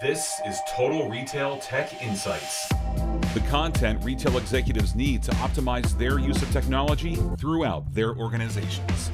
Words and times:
This 0.00 0.40
is 0.46 0.60
Total 0.68 1.10
Retail 1.10 1.58
Tech 1.58 2.00
Insights. 2.00 2.68
The 3.34 3.42
content 3.48 4.04
retail 4.04 4.38
executives 4.38 4.94
need 4.94 5.24
to 5.24 5.32
optimize 5.32 5.98
their 5.98 6.20
use 6.20 6.40
of 6.40 6.48
technology 6.52 7.16
throughout 7.36 7.92
their 7.92 8.14
organizations. 8.14 9.10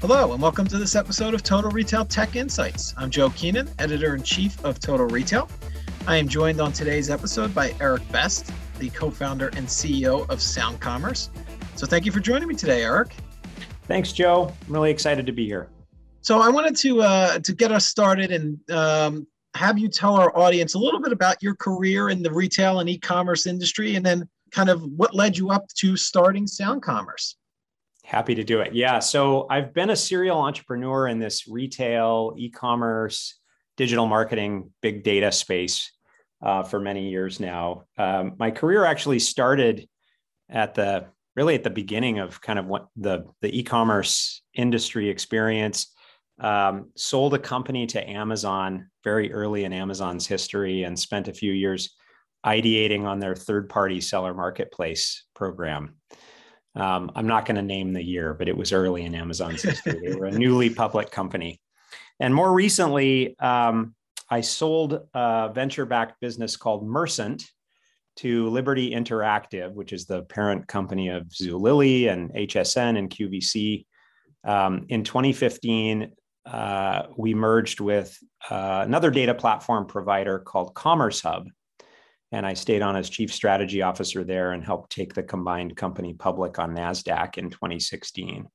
Hello, 0.00 0.32
and 0.32 0.42
welcome 0.42 0.66
to 0.66 0.78
this 0.78 0.96
episode 0.96 1.32
of 1.32 1.44
Total 1.44 1.70
Retail 1.70 2.04
Tech 2.04 2.34
Insights. 2.34 2.92
I'm 2.96 3.08
Joe 3.08 3.30
Keenan, 3.30 3.70
editor 3.78 4.16
in 4.16 4.24
chief 4.24 4.62
of 4.64 4.80
Total 4.80 5.06
Retail. 5.06 5.48
I 6.08 6.16
am 6.16 6.26
joined 6.26 6.60
on 6.60 6.72
today's 6.72 7.08
episode 7.08 7.54
by 7.54 7.72
Eric 7.80 8.02
Best, 8.10 8.50
the 8.80 8.90
co 8.90 9.12
founder 9.12 9.50
and 9.50 9.68
CEO 9.68 10.28
of 10.28 10.42
Sound 10.42 10.80
Commerce. 10.80 11.30
So, 11.76 11.86
thank 11.86 12.04
you 12.04 12.10
for 12.10 12.18
joining 12.18 12.48
me 12.48 12.56
today, 12.56 12.82
Eric. 12.82 13.14
Thanks, 13.86 14.10
Joe. 14.10 14.52
I'm 14.66 14.72
really 14.72 14.90
excited 14.90 15.24
to 15.26 15.32
be 15.32 15.46
here. 15.46 15.68
So 16.24 16.40
I 16.40 16.48
wanted 16.48 16.74
to 16.76 17.02
uh, 17.02 17.38
to 17.40 17.52
get 17.52 17.70
us 17.70 17.84
started 17.84 18.32
and 18.32 18.58
um, 18.70 19.26
have 19.54 19.78
you 19.78 19.88
tell 19.88 20.16
our 20.16 20.34
audience 20.36 20.72
a 20.72 20.78
little 20.78 20.98
bit 21.00 21.12
about 21.12 21.42
your 21.42 21.54
career 21.54 22.08
in 22.08 22.22
the 22.22 22.32
retail 22.32 22.80
and 22.80 22.88
e-commerce 22.88 23.46
industry, 23.46 23.96
and 23.96 24.04
then 24.04 24.26
kind 24.50 24.70
of 24.70 24.82
what 24.82 25.14
led 25.14 25.36
you 25.36 25.50
up 25.50 25.68
to 25.76 25.98
starting 25.98 26.46
Sound 26.46 26.82
Commerce. 26.82 27.36
Happy 28.04 28.34
to 28.34 28.42
do 28.42 28.60
it. 28.60 28.74
Yeah. 28.74 29.00
So 29.00 29.46
I've 29.50 29.74
been 29.74 29.90
a 29.90 29.96
serial 29.96 30.38
entrepreneur 30.38 31.08
in 31.08 31.18
this 31.18 31.46
retail, 31.46 32.34
e-commerce, 32.38 33.38
digital 33.76 34.06
marketing, 34.06 34.70
big 34.80 35.02
data 35.02 35.30
space 35.30 35.92
uh, 36.42 36.62
for 36.62 36.80
many 36.80 37.10
years 37.10 37.38
now. 37.38 37.84
Um, 37.98 38.32
my 38.38 38.50
career 38.50 38.86
actually 38.86 39.18
started 39.18 39.86
at 40.48 40.72
the 40.72 41.04
really 41.36 41.54
at 41.54 41.64
the 41.64 41.70
beginning 41.70 42.18
of 42.18 42.40
kind 42.40 42.58
of 42.58 42.64
what 42.64 42.88
the 42.96 43.26
the 43.42 43.58
e-commerce 43.58 44.42
industry 44.54 45.10
experience 45.10 45.93
um, 46.40 46.90
sold 46.96 47.34
a 47.34 47.38
company 47.38 47.86
to 47.86 48.10
Amazon 48.10 48.90
very 49.02 49.32
early 49.32 49.64
in 49.64 49.72
Amazon's 49.72 50.26
history 50.26 50.82
and 50.82 50.98
spent 50.98 51.28
a 51.28 51.32
few 51.32 51.52
years 51.52 51.94
ideating 52.44 53.04
on 53.04 53.20
their 53.20 53.34
third 53.34 53.68
party 53.68 54.00
seller 54.00 54.34
marketplace 54.34 55.24
program. 55.34 55.96
Um, 56.74 57.12
I'm 57.14 57.26
not 57.26 57.46
going 57.46 57.56
to 57.56 57.62
name 57.62 57.92
the 57.92 58.02
year, 58.02 58.34
but 58.34 58.48
it 58.48 58.56
was 58.56 58.72
early 58.72 59.04
in 59.04 59.14
Amazon's 59.14 59.62
history. 59.62 60.00
they 60.04 60.16
were 60.16 60.26
a 60.26 60.30
newly 60.38 60.70
public 60.70 61.10
company. 61.10 61.60
And 62.20 62.34
more 62.34 62.52
recently, 62.52 63.38
um, 63.38 63.94
I 64.28 64.40
sold 64.40 65.00
a 65.14 65.50
venture 65.54 65.86
backed 65.86 66.20
business 66.20 66.56
called 66.56 66.86
Mercent 66.86 67.44
to 68.16 68.48
Liberty 68.48 68.90
Interactive, 68.90 69.72
which 69.72 69.92
is 69.92 70.06
the 70.06 70.22
parent 70.22 70.66
company 70.66 71.08
of 71.08 71.24
Zulily 71.28 72.10
and 72.10 72.32
HSN 72.32 72.98
and 72.98 73.10
QVC. 73.10 73.86
Um, 74.44 74.86
in 74.88 75.04
2015, 75.04 76.12
uh, 76.46 77.04
we 77.16 77.34
merged 77.34 77.80
with 77.80 78.18
uh, 78.50 78.82
another 78.84 79.10
data 79.10 79.34
platform 79.34 79.86
provider 79.86 80.38
called 80.38 80.74
Commerce 80.74 81.20
Hub. 81.22 81.48
And 82.32 82.44
I 82.44 82.54
stayed 82.54 82.82
on 82.82 82.96
as 82.96 83.08
chief 83.08 83.32
strategy 83.32 83.82
officer 83.82 84.24
there 84.24 84.52
and 84.52 84.64
helped 84.64 84.90
take 84.90 85.14
the 85.14 85.22
combined 85.22 85.76
company 85.76 86.14
public 86.14 86.58
on 86.58 86.74
NASDAQ 86.74 87.38
in 87.38 87.50
2016. 87.50 88.46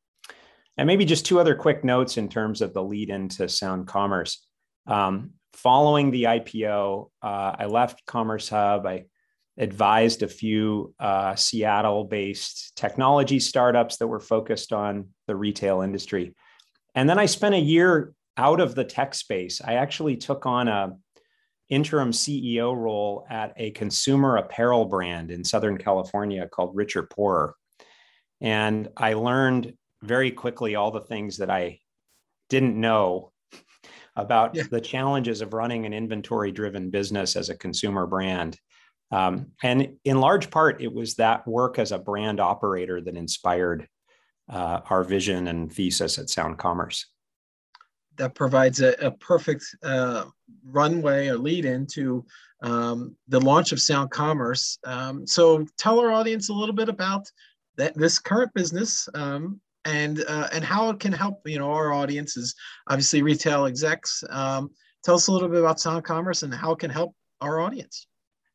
And 0.77 0.87
maybe 0.87 1.05
just 1.05 1.25
two 1.25 1.39
other 1.39 1.55
quick 1.55 1.83
notes 1.83 2.17
in 2.17 2.29
terms 2.29 2.61
of 2.61 2.73
the 2.73 2.83
lead 2.83 3.09
into 3.09 3.49
Sound 3.49 3.87
Commerce. 3.87 4.45
Um, 4.85 5.31
following 5.53 6.11
the 6.11 6.23
IPO, 6.23 7.09
uh, 7.21 7.55
I 7.57 7.65
left 7.65 8.05
Commerce 8.05 8.49
Hub. 8.49 8.85
I 8.85 9.05
advised 9.57 10.23
a 10.23 10.27
few 10.27 10.93
uh, 10.99 11.35
Seattle 11.35 12.05
based 12.05 12.75
technology 12.75 13.39
startups 13.39 13.97
that 13.97 14.07
were 14.07 14.21
focused 14.21 14.71
on 14.71 15.09
the 15.27 15.35
retail 15.35 15.81
industry. 15.81 16.33
And 16.95 17.09
then 17.09 17.19
I 17.19 17.25
spent 17.25 17.55
a 17.55 17.59
year 17.59 18.13
out 18.37 18.61
of 18.61 18.75
the 18.75 18.83
tech 18.83 19.13
space. 19.13 19.61
I 19.63 19.75
actually 19.75 20.17
took 20.17 20.45
on 20.45 20.67
a 20.67 20.95
interim 21.69 22.11
CEO 22.11 22.75
role 22.75 23.25
at 23.29 23.53
a 23.57 23.71
consumer 23.71 24.37
apparel 24.37 24.85
brand 24.85 25.29
in 25.29 25.43
Southern 25.43 25.77
California 25.77 26.47
called 26.47 26.75
Richer 26.75 27.03
Poorer. 27.03 27.55
And 28.41 28.89
I 28.97 29.13
learned 29.13 29.73
very 30.01 30.31
quickly 30.31 30.75
all 30.75 30.91
the 30.91 31.01
things 31.01 31.37
that 31.37 31.49
I 31.49 31.79
didn't 32.49 32.79
know 32.79 33.31
about 34.15 34.55
yeah. 34.55 34.63
the 34.69 34.81
challenges 34.81 35.41
of 35.41 35.53
running 35.53 35.85
an 35.85 35.93
inventory 35.93 36.51
driven 36.51 36.89
business 36.89 37.35
as 37.35 37.49
a 37.49 37.57
consumer 37.57 38.07
brand. 38.07 38.57
Um, 39.11 39.47
and 39.63 39.97
in 40.05 40.19
large 40.19 40.51
part, 40.51 40.81
it 40.81 40.93
was 40.93 41.15
that 41.15 41.47
work 41.47 41.79
as 41.79 41.91
a 41.91 41.99
brand 41.99 42.39
operator 42.39 43.01
that 43.01 43.15
inspired 43.15 43.87
uh, 44.49 44.81
our 44.89 45.03
vision 45.03 45.47
and 45.47 45.71
thesis 45.71 46.17
at 46.17 46.29
Sound 46.29 46.57
Commerce. 46.57 47.05
That 48.17 48.35
provides 48.35 48.81
a, 48.81 48.93
a 49.05 49.11
perfect 49.11 49.63
uh, 49.83 50.25
runway 50.65 51.27
or 51.27 51.37
lead 51.37 51.65
into 51.65 52.25
um, 52.61 53.15
the 53.27 53.39
launch 53.39 53.71
of 53.71 53.79
Sound 53.79 54.11
Commerce. 54.11 54.77
Um, 54.83 55.25
so 55.25 55.65
tell 55.77 55.99
our 55.99 56.11
audience 56.11 56.49
a 56.49 56.53
little 56.53 56.75
bit 56.75 56.89
about 56.89 57.31
that, 57.77 57.95
this 57.95 58.19
current 58.19 58.53
business 58.53 59.07
um, 59.13 59.61
and 59.85 60.23
uh, 60.27 60.49
and 60.51 60.63
how 60.63 60.89
it 60.89 60.99
can 60.99 61.13
help. 61.13 61.41
You 61.45 61.59
know, 61.59 61.71
our 61.71 61.93
audience 61.93 62.35
is 62.35 62.53
obviously 62.89 63.21
retail 63.21 63.65
execs. 63.65 64.23
Um, 64.29 64.71
tell 65.03 65.15
us 65.15 65.27
a 65.27 65.31
little 65.31 65.47
bit 65.47 65.59
about 65.59 65.79
Sound 65.79 66.03
Commerce 66.03 66.43
and 66.43 66.53
how 66.53 66.73
it 66.73 66.79
can 66.79 66.91
help 66.91 67.15
our 67.39 67.61
audience. 67.61 68.07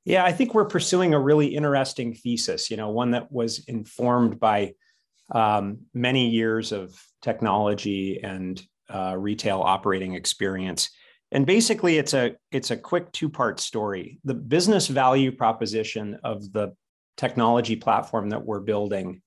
Yeah, 0.05 0.25
I 0.25 0.33
think 0.33 0.53
we're 0.55 0.67
pursuing 0.67 1.15
a 1.15 1.21
really 1.21 1.47
interesting 1.47 2.13
thesis. 2.13 2.71
You 2.71 2.77
know, 2.77 2.91
one 2.91 3.13
that 3.13 3.33
was 3.33 3.65
informed 3.67 4.39
by 4.39 4.75
um, 5.33 5.79
many 5.95 6.29
years 6.29 6.73
of 6.73 7.01
technology 7.23 8.21
and 8.23 8.63
uh, 8.89 9.15
retail 9.17 9.61
operating 9.61 10.15
experience. 10.15 10.91
And 11.33 11.47
basically, 11.47 11.99
it's 11.99 12.15
a 12.15 12.37
it's 12.53 12.71
a 12.71 12.77
quick 12.77 13.11
two 13.13 13.29
part 13.29 13.59
story. 13.59 14.21
The 14.25 14.35
business 14.35 14.87
value 14.89 15.33
proposition 15.33 16.19
of 16.23 16.53
the 16.53 16.75
technology 17.17 17.77
platform 17.77 18.31
that 18.31 18.45
we're 18.45 18.61
building 18.61 19.23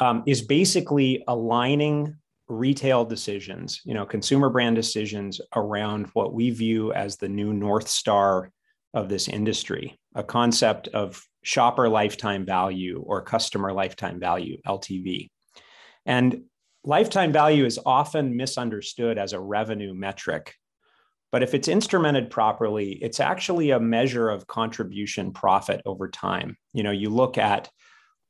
um, 0.00 0.22
is 0.26 0.42
basically 0.42 1.24
aligning 1.28 2.16
retail 2.48 3.04
decisions, 3.04 3.80
you 3.84 3.94
know, 3.94 4.06
consumer 4.06 4.48
brand 4.48 4.76
decisions 4.76 5.40
around 5.54 6.06
what 6.14 6.32
we 6.32 6.50
view 6.50 6.92
as 6.92 7.16
the 7.16 7.28
new 7.28 7.52
north 7.52 7.88
star 7.88 8.50
of 8.94 9.08
this 9.08 9.28
industry, 9.28 9.98
a 10.14 10.22
concept 10.22 10.88
of 10.88 11.22
shopper 11.42 11.88
lifetime 11.88 12.44
value 12.44 13.02
or 13.06 13.22
customer 13.22 13.72
lifetime 13.72 14.20
value, 14.20 14.58
LTV. 14.66 15.28
And 16.06 16.42
lifetime 16.84 17.32
value 17.32 17.64
is 17.64 17.78
often 17.84 18.36
misunderstood 18.36 19.18
as 19.18 19.32
a 19.32 19.40
revenue 19.40 19.94
metric. 19.94 20.54
But 21.30 21.42
if 21.42 21.52
it's 21.54 21.68
instrumented 21.68 22.30
properly, 22.30 22.92
it's 22.92 23.20
actually 23.20 23.70
a 23.70 23.80
measure 23.80 24.30
of 24.30 24.46
contribution 24.46 25.32
profit 25.32 25.82
over 25.84 26.08
time. 26.08 26.56
You 26.72 26.82
know, 26.82 26.90
you 26.90 27.10
look 27.10 27.36
at 27.36 27.68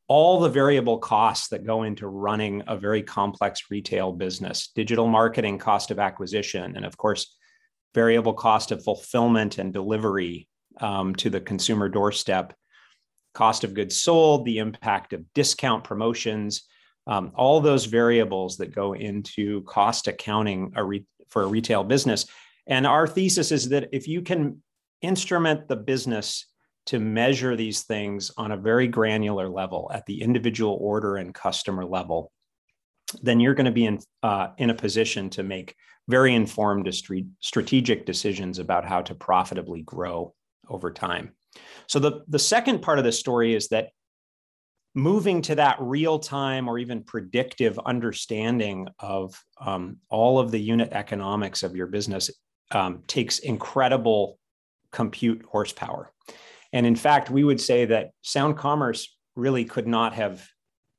all 0.08 0.40
the 0.40 0.48
variable 0.48 0.98
costs 0.98 1.48
that 1.48 1.66
go 1.66 1.82
into 1.82 2.08
running 2.08 2.62
a 2.66 2.76
very 2.76 3.02
complex 3.02 3.64
retail 3.70 4.10
business 4.10 4.72
digital 4.74 5.06
marketing, 5.06 5.58
cost 5.58 5.90
of 5.90 5.98
acquisition, 5.98 6.76
and 6.76 6.84
of 6.84 6.96
course, 6.96 7.36
variable 7.94 8.32
cost 8.32 8.72
of 8.72 8.82
fulfillment 8.82 9.58
and 9.58 9.72
delivery 9.72 10.48
um, 10.80 11.14
to 11.16 11.30
the 11.30 11.40
consumer 11.40 11.88
doorstep, 11.88 12.54
cost 13.34 13.64
of 13.64 13.74
goods 13.74 13.96
sold, 13.96 14.44
the 14.44 14.58
impact 14.58 15.12
of 15.12 15.32
discount 15.34 15.84
promotions, 15.84 16.64
um, 17.06 17.32
all 17.34 17.60
those 17.60 17.86
variables 17.86 18.56
that 18.58 18.74
go 18.74 18.94
into 18.94 19.62
cost 19.62 20.08
accounting 20.08 20.72
a 20.76 20.84
re- 20.84 21.06
for 21.28 21.42
a 21.42 21.46
retail 21.46 21.84
business. 21.84 22.26
And 22.66 22.86
our 22.86 23.06
thesis 23.06 23.50
is 23.50 23.70
that 23.70 23.88
if 23.92 24.06
you 24.08 24.22
can 24.22 24.62
instrument 25.00 25.68
the 25.68 25.76
business 25.76 26.46
to 26.86 26.98
measure 26.98 27.54
these 27.54 27.82
things 27.82 28.30
on 28.36 28.52
a 28.52 28.56
very 28.56 28.88
granular 28.88 29.48
level 29.48 29.90
at 29.92 30.06
the 30.06 30.22
individual 30.22 30.76
order 30.80 31.16
and 31.16 31.34
customer 31.34 31.84
level, 31.84 32.32
then 33.22 33.40
you're 33.40 33.54
going 33.54 33.66
to 33.66 33.72
be 33.72 33.86
in, 33.86 33.98
uh, 34.22 34.48
in 34.58 34.70
a 34.70 34.74
position 34.74 35.30
to 35.30 35.42
make 35.42 35.74
very 36.08 36.34
informed 36.34 36.92
strategic 37.40 38.06
decisions 38.06 38.58
about 38.58 38.86
how 38.86 39.02
to 39.02 39.14
profitably 39.14 39.82
grow 39.82 40.34
over 40.68 40.92
time. 40.92 41.32
So 41.86 41.98
the, 41.98 42.22
the 42.28 42.38
second 42.38 42.82
part 42.82 42.98
of 42.98 43.04
the 43.04 43.12
story 43.12 43.54
is 43.54 43.68
that 43.68 43.90
moving 44.94 45.42
to 45.42 45.54
that 45.54 45.76
real 45.80 46.18
time 46.18 46.68
or 46.68 46.78
even 46.78 47.02
predictive 47.02 47.78
understanding 47.86 48.88
of 48.98 49.40
um, 49.60 49.98
all 50.08 50.38
of 50.38 50.50
the 50.50 50.58
unit 50.58 50.90
economics 50.92 51.62
of 51.62 51.76
your 51.76 51.86
business 51.86 52.30
um, 52.72 53.02
takes 53.06 53.38
incredible 53.38 54.38
compute 54.90 55.44
horsepower. 55.48 56.12
And 56.72 56.86
in 56.86 56.96
fact, 56.96 57.30
we 57.30 57.44
would 57.44 57.60
say 57.60 57.86
that 57.86 58.10
Sound 58.22 58.56
Commerce 58.56 59.16
really 59.36 59.64
could 59.64 59.86
not 59.86 60.14
have 60.14 60.46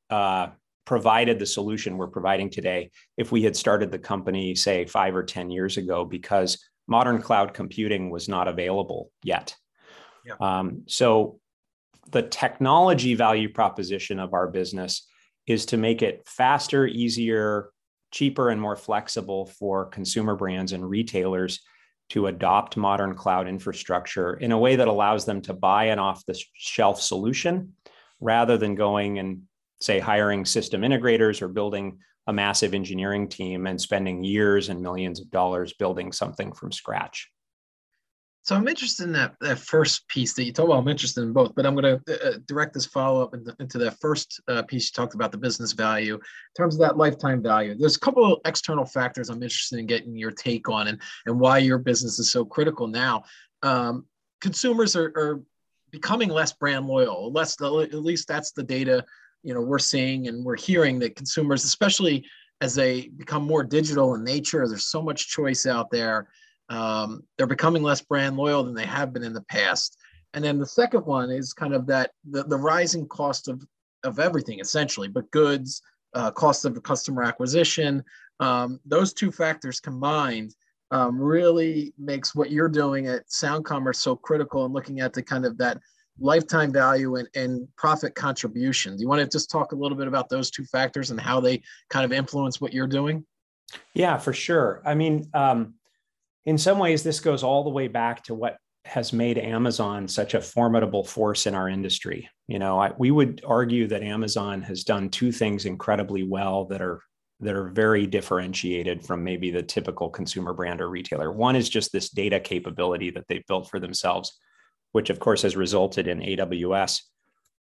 uh, 0.10 0.48
provided 0.86 1.38
the 1.38 1.46
solution 1.46 1.98
we're 1.98 2.08
providing 2.08 2.50
today 2.50 2.90
if 3.18 3.32
we 3.32 3.44
had 3.44 3.56
started 3.56 3.92
the 3.92 4.00
company, 4.00 4.56
say, 4.56 4.86
five 4.86 5.16
or 5.16 5.24
10 5.24 5.52
years 5.52 5.78
ago, 5.78 6.04
because 6.04 6.58
modern 6.90 7.22
cloud 7.22 7.54
computing 7.54 8.10
was 8.10 8.28
not 8.28 8.48
available 8.48 9.12
yet. 9.24 9.56
Yeah. 10.26 10.34
Um, 10.40 10.84
so 10.88 11.40
the 12.12 12.24
technology 12.24 13.14
value 13.16 13.50
proposition 13.50 14.20
of 14.20 14.34
our 14.34 14.48
business 14.48 15.08
is 15.46 15.66
to 15.68 15.78
make 15.78 16.02
it 16.02 16.28
faster, 16.28 16.88
easier, 16.88 17.70
cheaper, 18.12 18.50
and 18.50 18.60
more 18.60 18.76
flexible 18.76 19.46
for 19.46 19.86
consumer 19.86 20.36
brands 20.36 20.74
and 20.74 20.88
retailers 20.88 21.62
to 22.10 22.28
adopt 22.28 22.76
modern 22.76 23.14
cloud 23.14 23.48
infrastructure 23.48 24.34
in 24.34 24.52
a 24.52 24.58
way 24.58 24.76
that 24.76 24.88
allows 24.88 25.26
them 25.26 25.42
to 25.42 25.54
buy 25.54 25.86
an 25.86 26.00
off 26.00 26.26
the 26.26 26.40
shelf 26.54 27.00
solution 27.00 27.74
rather 28.20 28.58
than 28.58 28.76
going 28.76 29.20
and 29.20 29.44
say 29.82 30.00
hiring 30.00 30.46
system 30.46 30.82
integrators 30.82 31.42
or 31.42 31.48
building 31.48 31.98
a 32.28 32.34
massive 32.34 32.74
engineering 32.74 33.28
team 33.28 33.66
and 33.66 33.80
spending 33.80 34.24
years 34.24 34.70
and 34.70 34.82
millions 34.82 35.20
of 35.20 35.32
dollars 35.32 35.74
building 35.74 36.12
something 36.12 36.52
from 36.52 36.72
scratch. 36.72 37.30
So 38.44 38.56
I'm 38.56 38.68
interested 38.68 39.04
in 39.04 39.12
that, 39.14 39.36
that 39.42 39.60
first 39.60 40.08
piece 40.08 40.34
that 40.34 40.44
you 40.44 40.54
talked 40.54 40.68
about. 40.70 40.80
I'm 40.80 40.88
interested 40.88 41.22
in 41.22 41.34
both, 41.34 41.54
but 41.56 41.66
I'm 41.66 41.76
going 41.76 42.00
to 42.04 42.14
uh, 42.14 42.30
uh, 42.30 42.38
direct 42.48 42.74
this 42.74 42.86
follow 42.86 43.22
up 43.22 43.34
into, 43.34 43.56
into, 43.60 43.78
that 43.80 44.00
first 44.00 44.42
uh, 44.48 44.64
piece 44.64 44.86
you 44.88 44.92
talked 44.96 45.14
about 45.14 45.32
the 45.32 45.38
business 45.38 45.74
value 45.74 46.16
in 46.16 46.22
terms 46.58 46.76
of 46.76 46.82
that 46.82 46.98
lifetime 46.98 47.44
value. 47.44 47.76
There's 47.78 47.98
a 47.98 48.00
couple 48.00 48.26
of 48.26 48.40
external 48.46 48.86
factors 48.86 49.30
I'm 49.30 49.44
interested 49.44 49.78
in 49.78 49.88
getting 49.88 50.16
your 50.16 50.32
take 50.32 50.70
on 50.70 50.88
and, 50.88 51.00
and 51.26 51.40
why 51.40 51.58
your 51.60 51.78
business 51.78 52.18
is 52.18 52.32
so 52.32 52.46
critical 52.46 52.88
now. 52.88 53.24
Um, 53.62 54.06
consumers 54.42 54.96
are, 54.96 55.12
are 55.16 55.42
becoming 55.92 56.30
less 56.30 56.54
brand 56.54 56.88
loyal, 56.88 57.32
less, 57.32 57.62
at 57.62 57.94
least 57.94 58.28
that's 58.28 58.52
the 58.52 58.64
data 58.64 59.06
you 59.44 59.54
know 59.54 59.62
we're 59.62 59.80
seeing 59.80 60.28
and 60.28 60.44
we're 60.44 60.58
hearing 60.58 61.00
that 61.00 61.16
consumers, 61.16 61.64
especially 61.64 62.26
as 62.62 62.76
they 62.76 63.08
become 63.08 63.44
more 63.44 63.64
digital 63.64 64.16
in 64.16 64.24
nature, 64.24 64.68
there's 64.68 64.86
so 64.88 65.02
much 65.02 65.30
choice 65.30 65.66
out 65.66 65.90
there 65.92 66.28
um, 66.70 67.24
they're 67.38 67.48
becoming 67.48 67.84
less 67.84 68.02
brand 68.02 68.38
loyal 68.38 68.64
than 68.64 68.76
they 68.76 68.86
have 68.86 69.12
been 69.12 69.24
in 69.24 69.34
the 69.34 69.42
past. 69.44 69.98
And 70.34 70.44
then 70.44 70.60
the 70.60 70.66
second 70.66 71.06
one 71.06 71.32
is 71.32 71.54
kind 71.54 71.74
of 71.74 71.88
that 71.88 72.12
the, 72.30 72.44
the 72.44 72.58
rising 72.58 73.08
cost 73.08 73.48
of, 73.48 73.66
of 74.04 74.20
everything 74.20 74.60
essentially, 74.60 75.08
but 75.08 75.30
goods, 75.32 75.82
uh, 76.14 76.32
cost 76.32 76.66
of 76.66 76.82
customer 76.84 77.24
acquisition. 77.24 78.04
Um, 78.40 78.80
those 78.86 79.14
two 79.14 79.32
factors 79.32 79.80
combined 79.80 80.56
um, 80.92 81.20
really 81.20 81.94
makes 81.98 82.36
what 82.36 82.52
you're 82.52 82.70
doing 82.70 83.08
at 83.08 83.32
Sound 83.32 83.66
Commerce 83.66 84.00
so 84.00 84.16
critical 84.16 84.66
and 84.66 84.74
looking 84.74 85.02
at 85.02 85.14
the 85.14 85.24
kind 85.24 85.46
of 85.46 85.58
that 85.58 85.80
lifetime 86.20 86.72
value 86.72 87.16
and, 87.16 87.28
and 87.36 87.68
profit 87.76 88.16
contribution. 88.16 88.96
Do 88.96 89.02
you 89.02 89.08
want 89.08 89.22
to 89.22 89.28
just 89.28 89.50
talk 89.50 89.72
a 89.72 89.76
little 89.76 89.98
bit 89.98 90.08
about 90.08 90.30
those 90.30 90.52
two 90.52 90.66
factors 90.66 91.12
and 91.12 91.20
how 91.20 91.40
they 91.40 91.62
kind 91.90 92.06
of 92.06 92.12
influence 92.12 92.60
what 92.60 92.74
you're 92.74 92.88
doing? 92.88 93.26
Yeah, 93.94 94.18
for 94.18 94.34
sure. 94.34 94.82
I 94.86 94.96
mean, 94.96 95.30
um, 95.34 95.76
in 96.46 96.58
some 96.58 96.80
ways, 96.80 97.04
this 97.04 97.20
goes 97.20 97.44
all 97.44 97.64
the 97.64 97.70
way 97.70 97.88
back 97.88 98.24
to 98.24 98.34
what 98.34 98.58
has 98.86 99.14
made 99.14 99.38
Amazon 99.38 100.08
such 100.08 100.34
a 100.34 100.42
formidable 100.42 101.04
force 101.04 101.46
in 101.46 101.54
our 101.54 101.70
industry. 101.70 102.30
You 102.48 102.60
know, 102.60 102.80
I, 102.80 102.92
we 102.98 103.12
would 103.12 103.42
argue 103.46 103.88
that 103.88 104.02
Amazon 104.02 104.62
has 104.64 104.84
done 104.84 105.10
two 105.10 105.32
things 105.32 105.66
incredibly 105.66 106.24
well 106.24 106.66
that 106.66 106.82
are 106.82 107.02
that 107.42 107.56
are 107.56 107.70
very 107.70 108.06
differentiated 108.06 109.06
from 109.06 109.24
maybe 109.24 109.50
the 109.50 109.64
typical 109.64 110.10
consumer 110.10 110.54
brand 110.54 110.82
or 110.82 110.90
retailer. 110.90 111.32
One 111.32 111.56
is 111.56 111.70
just 111.70 111.92
this 111.92 112.10
data 112.10 112.40
capability 112.40 113.12
that 113.12 113.26
they've 113.30 113.46
built 113.48 113.70
for 113.70 113.80
themselves, 113.80 114.38
which 114.92 115.10
of 115.10 115.20
course 115.20 115.44
has 115.44 115.56
resulted 115.56 116.08
in 116.08 116.20
AWS. 116.20 117.02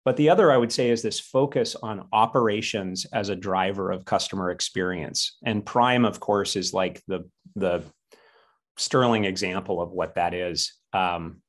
But 0.05 0.17
the 0.17 0.31
other 0.31 0.51
I 0.51 0.57
would 0.57 0.73
say 0.73 0.91
is 0.91 1.03
this 1.03 1.21
focus 1.21 1.77
on 1.77 2.09
operations 2.13 3.07
as 3.13 3.29
a 3.29 3.37
driver 3.37 3.91
of 3.91 4.05
customer 4.05 4.51
experience. 4.51 5.37
And 5.45 5.67
Prime, 5.67 6.05
of 6.05 6.21
course, 6.21 6.57
is 6.57 6.73
like 6.73 7.03
the 7.07 7.29
the 7.57 7.83
sterling 8.77 9.25
example 9.25 9.83
of 9.83 9.91
what 9.91 10.15
that 10.15 10.35
is. 10.35 10.73
Um, 10.93 11.43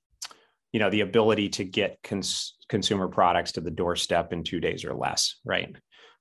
you 0.73 0.79
know, 0.79 0.89
the 0.89 1.01
ability 1.01 1.49
to 1.49 1.63
get 1.63 1.99
cons- 2.03 2.55
consumer 2.67 3.07
products 3.07 3.53
to 3.53 3.61
the 3.61 3.71
doorstep 3.71 4.33
in 4.33 4.43
two 4.43 4.59
days 4.59 4.85
or 4.85 4.93
less, 4.93 5.35
right? 5.45 5.75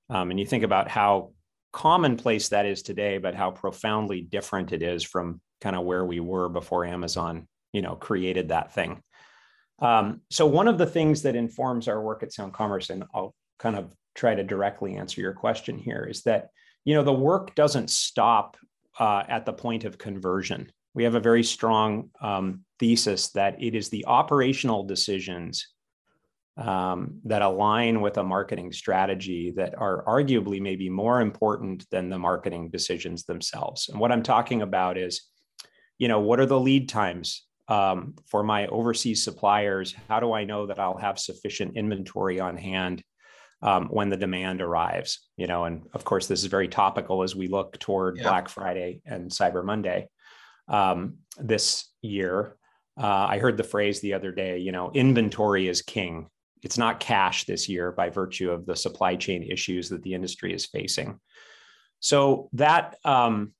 Um, 0.08 0.30
and 0.30 0.40
you 0.40 0.46
think 0.46 0.64
about 0.64 0.88
how 0.88 1.32
commonplace 1.72 2.48
that 2.48 2.66
is 2.66 2.82
today, 2.82 3.18
but 3.18 3.34
how 3.34 3.50
profoundly 3.50 4.22
different 4.22 4.72
it 4.72 4.82
is 4.82 5.04
from 5.04 5.40
kind 5.60 5.76
of 5.76 5.84
where 5.84 6.04
we 6.04 6.20
were 6.20 6.48
before 6.48 6.84
Amazon, 6.84 7.46
you 7.72 7.82
know, 7.82 7.94
created 7.94 8.48
that 8.48 8.72
thing. 8.72 9.02
Um, 9.80 10.22
so 10.30 10.46
one 10.46 10.68
of 10.68 10.78
the 10.78 10.86
things 10.86 11.22
that 11.22 11.36
informs 11.36 11.88
our 11.88 12.00
work 12.00 12.22
at 12.22 12.32
Sound 12.32 12.52
Commerce, 12.52 12.90
and 12.90 13.04
I'll 13.14 13.34
kind 13.58 13.76
of 13.76 13.94
try 14.14 14.34
to 14.34 14.42
directly 14.42 14.96
answer 14.96 15.20
your 15.20 15.32
question 15.32 15.78
here, 15.78 16.04
is 16.10 16.22
that 16.22 16.50
you 16.84 16.94
know 16.94 17.02
the 17.02 17.12
work 17.12 17.54
doesn't 17.54 17.90
stop 17.90 18.56
uh, 18.98 19.22
at 19.28 19.46
the 19.46 19.52
point 19.52 19.84
of 19.84 19.98
conversion 19.98 20.72
we 20.98 21.04
have 21.04 21.14
a 21.14 21.20
very 21.20 21.44
strong 21.44 22.10
um, 22.20 22.64
thesis 22.80 23.30
that 23.30 23.62
it 23.62 23.76
is 23.76 23.88
the 23.88 24.04
operational 24.06 24.82
decisions 24.82 25.68
um, 26.56 27.20
that 27.24 27.40
align 27.40 28.00
with 28.00 28.18
a 28.18 28.24
marketing 28.24 28.72
strategy 28.72 29.52
that 29.52 29.78
are 29.78 30.04
arguably 30.06 30.60
maybe 30.60 30.90
more 30.90 31.20
important 31.20 31.88
than 31.92 32.08
the 32.08 32.18
marketing 32.18 32.68
decisions 32.70 33.24
themselves. 33.24 33.88
And 33.88 34.00
what 34.00 34.10
I'm 34.10 34.24
talking 34.24 34.62
about 34.62 34.98
is, 34.98 35.22
you 35.98 36.08
know, 36.08 36.18
what 36.18 36.40
are 36.40 36.46
the 36.46 36.58
lead 36.58 36.88
times 36.88 37.46
um, 37.68 38.14
for 38.26 38.42
my 38.42 38.66
overseas 38.68 39.22
suppliers? 39.22 39.94
How 40.08 40.20
do 40.20 40.32
I 40.32 40.44
know 40.44 40.66
that 40.66 40.78
I'll 40.78 40.98
have 40.98 41.18
sufficient 41.18 41.76
inventory 41.76 42.40
on 42.40 42.56
hand 42.56 43.02
um, 43.62 43.88
when 43.88 44.08
the 44.08 44.16
demand 44.16 44.60
arrives? 44.62 45.28
You 45.36 45.46
know, 45.46 45.64
and 45.64 45.86
of 45.92 46.04
course, 46.04 46.26
this 46.26 46.40
is 46.40 46.46
very 46.46 46.68
topical 46.68 47.22
as 47.22 47.36
we 47.36 47.48
look 47.48 47.78
toward 47.78 48.16
yeah. 48.16 48.24
Black 48.24 48.48
Friday 48.48 49.00
and 49.04 49.30
Cyber 49.30 49.64
Monday 49.64 50.08
um, 50.68 51.18
this 51.38 51.86
year. 52.02 52.56
Uh, 53.00 53.26
I 53.30 53.38
heard 53.38 53.56
the 53.56 53.64
phrase 53.64 54.00
the 54.00 54.14
other 54.14 54.32
day, 54.32 54.58
you 54.58 54.72
know, 54.72 54.90
inventory 54.92 55.68
is 55.68 55.82
king. 55.82 56.28
It's 56.62 56.78
not 56.78 56.98
cash 56.98 57.44
this 57.44 57.68
year 57.68 57.92
by 57.92 58.10
virtue 58.10 58.50
of 58.50 58.66
the 58.66 58.74
supply 58.74 59.14
chain 59.14 59.44
issues 59.44 59.88
that 59.90 60.02
the 60.02 60.14
industry 60.14 60.52
is 60.52 60.66
facing. 60.66 61.20
So 62.00 62.48
that 62.54 62.96
um, 63.04 63.52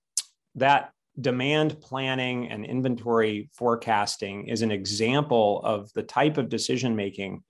that 0.56 0.92
demand 1.20 1.80
planning 1.80 2.48
and 2.48 2.64
inventory 2.64 3.50
forecasting 3.52 4.46
is 4.46 4.62
an 4.62 4.70
example 4.70 5.60
of 5.64 5.92
the 5.94 6.02
type 6.02 6.38
of 6.38 6.48
decision 6.48 6.94
making 6.94 7.42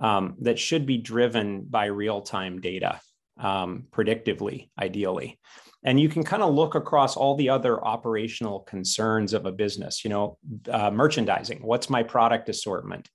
um, 0.00 0.36
that 0.40 0.58
should 0.58 0.86
be 0.86 0.96
driven 0.96 1.62
by 1.62 1.86
real 1.86 2.22
time 2.22 2.60
data, 2.60 3.00
um, 3.38 3.84
predictively, 3.90 4.70
ideally. 4.78 5.38
And 5.84 5.98
you 5.98 6.08
can 6.08 6.24
kind 6.24 6.42
of 6.42 6.54
look 6.54 6.74
across 6.74 7.16
all 7.16 7.36
the 7.36 7.48
other 7.48 7.82
operational 7.84 8.60
concerns 8.60 9.32
of 9.32 9.46
a 9.46 9.52
business 9.52 10.04
you 10.04 10.10
know 10.10 10.38
uh, 10.70 10.90
merchandising 10.90 11.60
what's 11.62 11.90
my 11.90 12.02
product 12.02 12.48
assortment? 12.48 13.08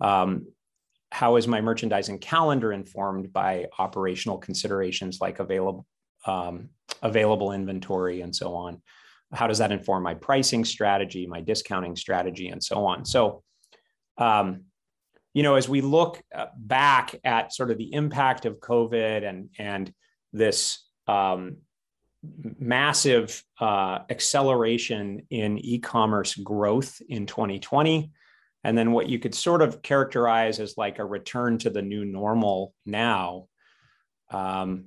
Um, 0.00 0.46
how 1.12 1.36
is 1.36 1.46
my 1.46 1.60
merchandising 1.60 2.18
calendar 2.18 2.72
informed 2.72 3.32
by 3.32 3.66
operational 3.78 4.38
considerations 4.38 5.18
like 5.20 5.38
available 5.38 5.86
um, 6.26 6.70
available 7.02 7.52
inventory 7.52 8.20
and 8.20 8.34
so 8.34 8.54
on 8.54 8.82
how 9.32 9.46
does 9.46 9.58
that 9.58 9.72
inform 9.72 10.02
my 10.02 10.14
pricing 10.14 10.64
strategy 10.64 11.26
my 11.26 11.40
discounting 11.40 11.96
strategy 11.96 12.48
and 12.48 12.62
so 12.62 12.84
on. 12.86 13.04
So 13.04 13.42
um, 14.18 14.62
you 15.36 15.42
know 15.42 15.54
as 15.54 15.68
we 15.68 15.82
look 15.82 16.22
uh, 16.34 16.46
back 16.56 17.14
at 17.22 17.52
sort 17.52 17.70
of 17.70 17.76
the 17.76 17.92
impact 17.92 18.46
of 18.46 18.58
covid 18.58 19.22
and 19.28 19.50
and 19.58 19.92
this 20.32 20.82
um, 21.06 21.58
massive 22.58 23.44
uh, 23.60 23.98
acceleration 24.10 25.22
in 25.30 25.58
e-commerce 25.58 26.34
growth 26.34 27.00
in 27.08 27.26
2020 27.26 28.10
and 28.64 28.76
then 28.76 28.92
what 28.92 29.08
you 29.08 29.18
could 29.18 29.34
sort 29.34 29.60
of 29.60 29.82
characterize 29.82 30.58
as 30.58 30.78
like 30.78 30.98
a 30.98 31.04
return 31.04 31.58
to 31.58 31.68
the 31.68 31.82
new 31.82 32.06
normal 32.06 32.72
now 32.86 33.46
um, 34.30 34.86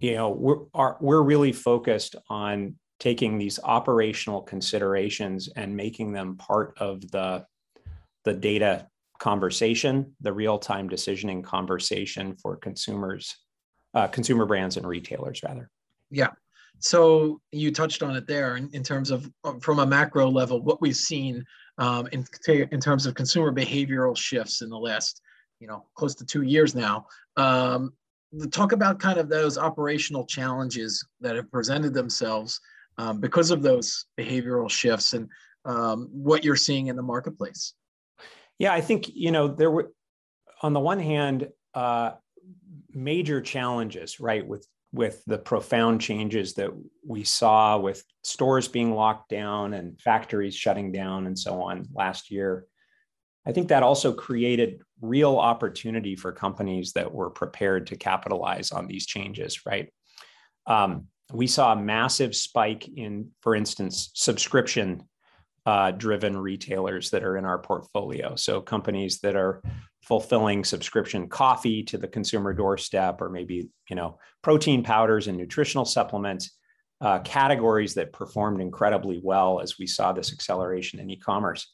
you 0.00 0.14
know 0.16 0.30
we're 0.30 0.64
are, 0.74 0.96
we're 1.00 1.22
really 1.22 1.52
focused 1.52 2.16
on 2.28 2.74
taking 2.98 3.38
these 3.38 3.58
operational 3.62 4.40
considerations 4.40 5.48
and 5.56 5.76
making 5.76 6.12
them 6.12 6.36
part 6.36 6.74
of 6.78 7.00
the 7.10 7.44
the 8.24 8.34
data 8.34 8.86
conversation 9.18 10.14
the 10.20 10.32
real-time 10.32 10.88
decisioning 10.88 11.42
conversation 11.42 12.36
for 12.36 12.56
consumers 12.56 13.36
uh, 13.94 14.06
consumer 14.06 14.44
brands 14.44 14.76
and 14.76 14.86
retailers 14.86 15.42
rather 15.42 15.70
yeah 16.10 16.30
so 16.78 17.40
you 17.52 17.72
touched 17.72 18.02
on 18.02 18.16
it 18.16 18.26
there 18.26 18.56
in, 18.56 18.68
in 18.72 18.82
terms 18.82 19.10
of 19.10 19.30
from 19.60 19.78
a 19.78 19.86
macro 19.86 20.30
level, 20.30 20.62
what 20.62 20.80
we've 20.80 20.96
seen 20.96 21.44
um, 21.78 22.08
in, 22.12 22.24
in 22.48 22.80
terms 22.80 23.06
of 23.06 23.14
consumer 23.14 23.52
behavioral 23.52 24.16
shifts 24.16 24.62
in 24.62 24.68
the 24.68 24.78
last, 24.78 25.20
you 25.60 25.66
know, 25.66 25.86
close 25.94 26.14
to 26.16 26.24
two 26.26 26.42
years 26.42 26.74
now. 26.74 27.06
Um, 27.36 27.92
talk 28.50 28.72
about 28.72 28.98
kind 28.98 29.18
of 29.18 29.28
those 29.28 29.56
operational 29.56 30.26
challenges 30.26 31.04
that 31.20 31.36
have 31.36 31.50
presented 31.50 31.94
themselves 31.94 32.60
um, 32.98 33.20
because 33.20 33.50
of 33.50 33.62
those 33.62 34.06
behavioral 34.18 34.70
shifts 34.70 35.12
and 35.12 35.28
um, 35.64 36.08
what 36.12 36.44
you're 36.44 36.56
seeing 36.56 36.86
in 36.86 36.96
the 36.96 37.02
marketplace. 37.02 37.74
Yeah, 38.58 38.72
I 38.72 38.80
think 38.80 39.08
you 39.14 39.30
know 39.32 39.48
there 39.48 39.70
were, 39.70 39.92
on 40.62 40.72
the 40.72 40.80
one 40.80 41.00
hand, 41.00 41.48
uh, 41.74 42.12
major 42.92 43.40
challenges, 43.40 44.20
right, 44.20 44.46
with 44.46 44.66
with 44.92 45.22
the 45.26 45.36
profound 45.36 46.00
changes 46.00 46.54
that 46.54 46.70
we 47.06 47.22
saw 47.22 47.78
with 47.78 48.02
stores 48.22 48.66
being 48.66 48.94
locked 48.94 49.28
down 49.28 49.74
and 49.74 50.00
factories 50.00 50.54
shutting 50.54 50.90
down 50.90 51.26
and 51.26 51.38
so 51.38 51.60
on 51.60 51.86
last 51.92 52.30
year, 52.30 52.66
I 53.46 53.52
think 53.52 53.68
that 53.68 53.82
also 53.82 54.12
created 54.12 54.80
real 55.00 55.36
opportunity 55.36 56.16
for 56.16 56.32
companies 56.32 56.92
that 56.94 57.12
were 57.12 57.30
prepared 57.30 57.88
to 57.88 57.96
capitalize 57.96 58.72
on 58.72 58.86
these 58.86 59.06
changes, 59.06 59.66
right? 59.66 59.92
Um, 60.66 61.08
we 61.32 61.46
saw 61.46 61.72
a 61.72 61.76
massive 61.76 62.34
spike 62.34 62.88
in, 62.88 63.30
for 63.40 63.54
instance, 63.54 64.10
subscription 64.14 65.02
uh, 65.64 65.90
driven 65.90 66.36
retailers 66.36 67.10
that 67.10 67.24
are 67.24 67.36
in 67.36 67.44
our 67.44 67.58
portfolio. 67.58 68.36
So 68.36 68.60
companies 68.60 69.18
that 69.20 69.34
are 69.34 69.62
fulfilling 70.02 70.62
subscription 70.62 71.28
coffee 71.28 71.82
to 71.82 71.98
the 71.98 72.06
consumer 72.06 72.54
doorstep, 72.54 73.20
or 73.20 73.28
maybe 73.28 73.68
you 73.90 73.96
know 73.96 74.18
protein 74.42 74.84
powders 74.84 75.26
and 75.26 75.36
nutritional 75.36 75.84
supplements, 75.84 76.56
uh, 77.00 77.18
categories 77.20 77.94
that 77.94 78.12
performed 78.12 78.60
incredibly 78.60 79.20
well 79.22 79.60
as 79.60 79.78
we 79.78 79.86
saw 79.88 80.12
this 80.12 80.32
acceleration 80.32 81.00
in 81.00 81.10
e-commerce. 81.10 81.72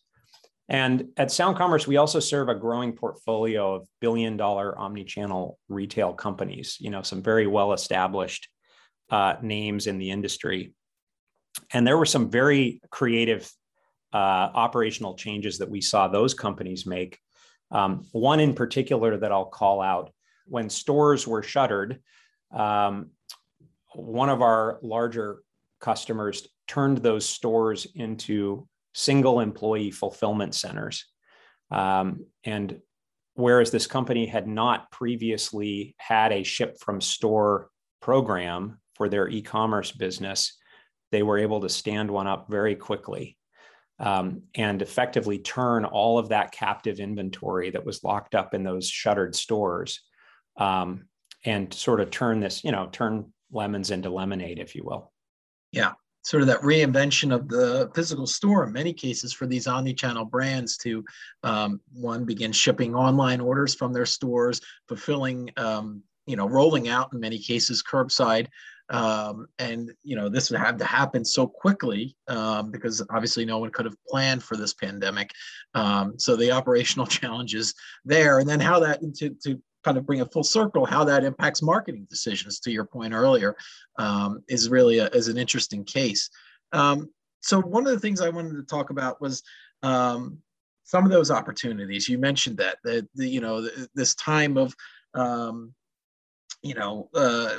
And 0.68 1.08
at 1.18 1.30
Sound 1.30 1.58
Commerce, 1.58 1.86
we 1.86 1.98
also 1.98 2.18
serve 2.18 2.48
a 2.48 2.54
growing 2.54 2.92
portfolio 2.94 3.74
of 3.74 3.86
billion 4.00 4.38
dollar 4.38 4.78
omni-channel 4.78 5.58
retail 5.68 6.14
companies, 6.14 6.78
you 6.80 6.88
know, 6.88 7.02
some 7.02 7.22
very 7.22 7.46
well 7.46 7.74
established 7.74 8.48
uh, 9.12 9.36
names 9.42 9.86
in 9.86 9.98
the 9.98 10.10
industry. 10.10 10.74
And 11.72 11.86
there 11.86 11.98
were 11.98 12.06
some 12.06 12.30
very 12.30 12.80
creative 12.90 13.48
uh, 14.12 14.16
operational 14.54 15.14
changes 15.14 15.58
that 15.58 15.68
we 15.68 15.82
saw 15.82 16.08
those 16.08 16.32
companies 16.32 16.86
make. 16.86 17.18
Um, 17.70 18.06
one 18.12 18.40
in 18.40 18.54
particular 18.54 19.18
that 19.18 19.30
I'll 19.30 19.44
call 19.44 19.82
out 19.82 20.10
when 20.46 20.70
stores 20.70 21.26
were 21.26 21.42
shuttered, 21.42 22.00
um, 22.54 23.10
one 23.94 24.30
of 24.30 24.40
our 24.40 24.78
larger 24.82 25.42
customers 25.78 26.48
turned 26.66 26.98
those 26.98 27.26
stores 27.26 27.86
into 27.94 28.66
single 28.94 29.40
employee 29.40 29.90
fulfillment 29.90 30.54
centers. 30.54 31.04
Um, 31.70 32.26
and 32.44 32.80
whereas 33.34 33.70
this 33.70 33.86
company 33.86 34.26
had 34.26 34.46
not 34.46 34.90
previously 34.90 35.94
had 35.98 36.32
a 36.32 36.42
ship 36.42 36.78
from 36.78 37.00
store 37.00 37.68
program 38.00 38.78
for 39.02 39.08
their 39.08 39.28
e 39.28 39.42
commerce 39.42 39.90
business, 39.90 40.56
they 41.10 41.24
were 41.24 41.36
able 41.36 41.60
to 41.60 41.68
stand 41.68 42.08
one 42.08 42.28
up 42.28 42.46
very 42.48 42.76
quickly. 42.76 43.36
Um, 43.98 44.42
and 44.54 44.80
effectively 44.80 45.38
turn 45.38 45.84
all 45.84 46.18
of 46.18 46.28
that 46.28 46.52
captive 46.52 46.98
inventory 46.98 47.70
that 47.70 47.84
was 47.84 48.02
locked 48.02 48.34
up 48.34 48.54
in 48.54 48.62
those 48.62 48.88
shuttered 48.88 49.34
stores 49.34 50.00
um, 50.56 51.06
and 51.44 51.72
sort 51.72 52.00
of 52.00 52.10
turn 52.10 52.40
this, 52.40 52.64
you 52.64 52.72
know, 52.72 52.88
turn 52.90 53.32
lemons 53.52 53.90
into 53.90 54.08
lemonade, 54.08 54.58
if 54.58 54.74
you 54.74 54.82
will. 54.84 55.12
Yeah, 55.72 55.92
sort 56.22 56.42
of 56.42 56.46
that 56.48 56.62
reinvention 56.62 57.34
of 57.34 57.48
the 57.48 57.90
physical 57.94 58.26
store 58.26 58.64
in 58.64 58.72
many 58.72 58.92
cases 58.92 59.32
for 59.32 59.46
these 59.46 59.66
omni-channel 59.66 60.26
brands 60.26 60.76
to 60.78 61.04
um, 61.42 61.80
one 61.92 62.24
begin 62.24 62.52
shipping 62.52 62.94
online 62.94 63.40
orders 63.40 63.74
from 63.74 63.92
their 63.92 64.06
stores, 64.06 64.60
fulfilling, 64.88 65.50
um, 65.56 66.02
you 66.26 66.36
know, 66.36 66.48
rolling 66.48 66.88
out 66.88 67.12
in 67.12 67.20
many 67.20 67.38
cases 67.38 67.82
curbside. 67.82 68.46
Um, 68.90 69.46
and 69.58 69.90
you 70.02 70.16
know 70.16 70.28
this 70.28 70.50
would 70.50 70.60
have 70.60 70.76
to 70.78 70.84
happen 70.84 71.24
so 71.24 71.46
quickly 71.46 72.16
um, 72.28 72.70
because 72.70 73.02
obviously 73.10 73.44
no 73.44 73.58
one 73.58 73.70
could 73.70 73.86
have 73.86 73.96
planned 74.08 74.42
for 74.42 74.56
this 74.56 74.74
pandemic. 74.74 75.30
Um, 75.74 76.18
so 76.18 76.36
the 76.36 76.50
operational 76.50 77.06
challenges 77.18 77.74
there, 78.04 78.38
and 78.38 78.48
then 78.48 78.60
how 78.60 78.80
that 78.80 79.00
to, 79.16 79.30
to 79.44 79.60
kind 79.82 79.98
of 79.98 80.06
bring 80.06 80.20
a 80.20 80.26
full 80.26 80.44
circle 80.44 80.84
how 80.84 81.04
that 81.04 81.24
impacts 81.24 81.62
marketing 81.62 82.06
decisions 82.08 82.60
to 82.60 82.70
your 82.70 82.84
point 82.84 83.12
earlier 83.12 83.56
um, 83.98 84.42
is 84.48 84.68
really 84.68 84.98
a, 84.98 85.06
is 85.08 85.28
an 85.28 85.36
interesting 85.36 85.84
case 85.84 86.30
um, 86.72 87.10
so 87.40 87.60
one 87.60 87.86
of 87.86 87.92
the 87.92 88.00
things 88.00 88.20
i 88.20 88.28
wanted 88.28 88.54
to 88.54 88.62
talk 88.62 88.90
about 88.90 89.20
was 89.20 89.42
um, 89.82 90.38
some 90.84 91.04
of 91.04 91.10
those 91.10 91.30
opportunities 91.30 92.08
you 92.08 92.18
mentioned 92.18 92.56
that 92.56 92.78
the 92.84 93.06
you 93.14 93.40
know 93.40 93.68
this 93.94 94.14
time 94.14 94.56
of 94.56 94.74
um, 95.14 95.74
you 96.62 96.74
know 96.74 97.08
uh, 97.14 97.56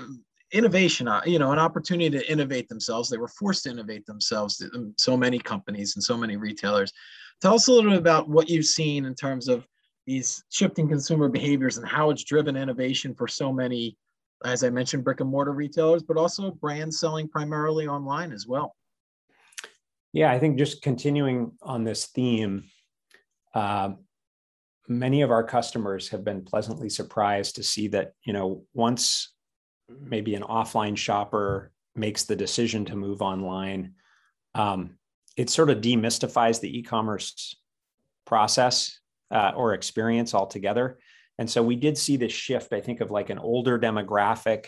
innovation 0.54 1.08
uh, 1.08 1.22
you 1.26 1.40
know 1.40 1.52
an 1.52 1.60
opportunity 1.60 2.10
to 2.10 2.32
innovate 2.32 2.70
themselves 2.70 3.10
they 3.10 3.18
were 3.18 3.28
forced 3.28 3.64
to 3.64 3.70
innovate 3.70 4.06
themselves 4.06 4.64
um, 4.76 4.94
so 4.98 5.18
many 5.18 5.40
companies 5.40 5.96
and 5.96 6.04
so 6.04 6.16
many 6.16 6.38
retailers 6.38 6.94
tell 7.42 7.56
us 7.56 7.68
a 7.68 7.72
little 7.72 7.92
bit 7.92 8.00
about 8.00 8.30
what 8.30 8.50
you've 8.50 8.66
seen 8.66 9.06
in 9.06 9.14
terms 9.14 9.48
of 9.50 9.68
these 10.06 10.44
shifting 10.50 10.88
consumer 10.88 11.30
behaviors 11.30 11.78
and 11.78 11.88
how 11.88 12.10
it's 12.10 12.24
driven 12.24 12.56
innovation 12.56 13.14
for 13.16 13.28
so 13.28 13.54
many, 13.54 13.98
as 14.46 14.64
I 14.64 14.70
mentioned, 14.70 15.04
brick 15.04 15.22
and 15.22 15.30
mortar 15.30 15.54
retailers, 15.54 16.04
but 16.04 16.18
also 16.18 16.52
brands 16.52 17.00
selling 17.00 17.28
primarily 17.28 17.88
online 17.88 18.32
as 18.32 18.48
well. 18.48 18.76
Yeah, 20.12 20.32
I 20.32 20.40
think 20.40 20.58
just 20.58 20.82
continuing 20.82 21.54
on 21.62 21.84
this 21.84 22.08
theme, 22.08 22.66
uh, 23.56 23.92
many 24.88 25.22
of 25.22 25.32
our 25.32 25.44
customers 25.44 26.10
have 26.10 26.24
been 26.24 26.44
pleasantly 26.44 26.90
surprised 26.90 27.56
to 27.56 27.64
see 27.64 27.88
that 27.90 28.14
you 28.24 28.34
know 28.34 28.64
once 28.74 29.34
maybe 29.90 30.36
an 30.36 30.44
offline 30.44 30.98
shopper 30.98 31.72
makes 31.96 32.24
the 32.24 32.36
decision 32.36 32.86
to 32.86 32.96
move 32.96 33.22
online, 33.22 33.94
um, 34.56 34.98
it 35.38 35.50
sort 35.50 35.70
of 35.70 35.82
demystifies 35.82 36.60
the 36.60 36.80
e-commerce 36.80 37.56
process 38.26 39.00
uh, 39.32 39.52
or 39.56 39.74
experience 39.74 40.34
altogether. 40.34 41.00
And 41.40 41.50
so 41.50 41.64
we 41.64 41.76
did 41.76 41.98
see 41.98 42.18
this 42.18 42.32
shift, 42.32 42.74
I 42.74 42.82
think, 42.82 43.02
of 43.02 43.12
like 43.12 43.30
an 43.30 43.40
older 43.40 43.80
demographic, 43.80 44.68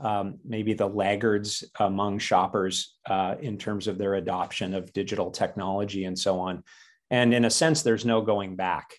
um, 0.00 0.38
maybe 0.44 0.74
the 0.74 0.88
laggards 0.88 1.64
among 1.78 2.18
shoppers 2.18 2.96
uh, 3.06 3.36
in 3.40 3.58
terms 3.58 3.86
of 3.86 3.98
their 3.98 4.14
adoption 4.14 4.74
of 4.74 4.92
digital 4.92 5.30
technology 5.30 6.04
and 6.04 6.18
so 6.18 6.40
on. 6.40 6.62
And 7.10 7.32
in 7.34 7.44
a 7.44 7.50
sense, 7.50 7.82
there's 7.82 8.04
no 8.04 8.22
going 8.22 8.56
back. 8.56 8.94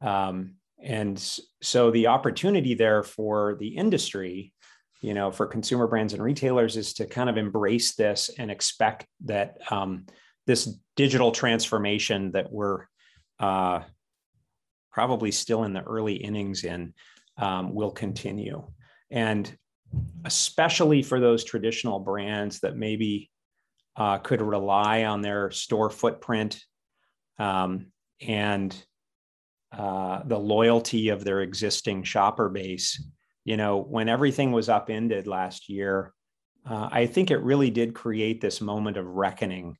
Um, 0.00 0.54
and 0.82 1.18
so 1.62 1.90
the 1.90 2.06
opportunity 2.06 2.74
there 2.74 3.02
for 3.02 3.56
the 3.58 3.68
industry, 3.68 4.52
you 5.00 5.14
know, 5.14 5.30
for 5.30 5.46
consumer 5.46 5.86
brands 5.86 6.12
and 6.12 6.22
retailers 6.22 6.76
is 6.76 6.94
to 6.94 7.06
kind 7.06 7.30
of 7.30 7.36
embrace 7.36 7.94
this 7.94 8.30
and 8.38 8.50
expect 8.50 9.06
that 9.24 9.58
um, 9.70 10.06
this 10.46 10.74
digital 10.96 11.32
transformation 11.32 12.32
that 12.32 12.52
we're 12.52 12.84
uh, 13.38 13.80
probably 14.92 15.30
still 15.30 15.64
in 15.64 15.72
the 15.72 15.82
early 15.82 16.14
innings 16.14 16.64
in, 16.64 16.92
um, 17.38 17.74
will 17.74 17.90
continue. 17.90 18.66
And 19.10 19.56
especially 20.24 21.02
for 21.02 21.18
those 21.18 21.44
traditional 21.44 21.98
brands 21.98 22.60
that 22.60 22.76
maybe 22.76 23.30
uh, 23.96 24.18
could 24.18 24.42
rely 24.42 25.04
on 25.04 25.22
their 25.22 25.50
store 25.50 25.90
footprint 25.90 26.62
um, 27.38 27.86
and 28.20 28.76
uh, 29.72 30.22
the 30.24 30.38
loyalty 30.38 31.08
of 31.08 31.24
their 31.24 31.40
existing 31.40 32.02
shopper 32.02 32.48
base. 32.48 33.02
You 33.44 33.56
know, 33.56 33.78
when 33.78 34.08
everything 34.08 34.52
was 34.52 34.68
upended 34.68 35.26
last 35.26 35.68
year, 35.68 36.12
uh, 36.68 36.88
I 36.90 37.06
think 37.06 37.30
it 37.30 37.42
really 37.42 37.70
did 37.70 37.94
create 37.94 38.40
this 38.40 38.60
moment 38.60 38.96
of 38.96 39.06
reckoning 39.06 39.76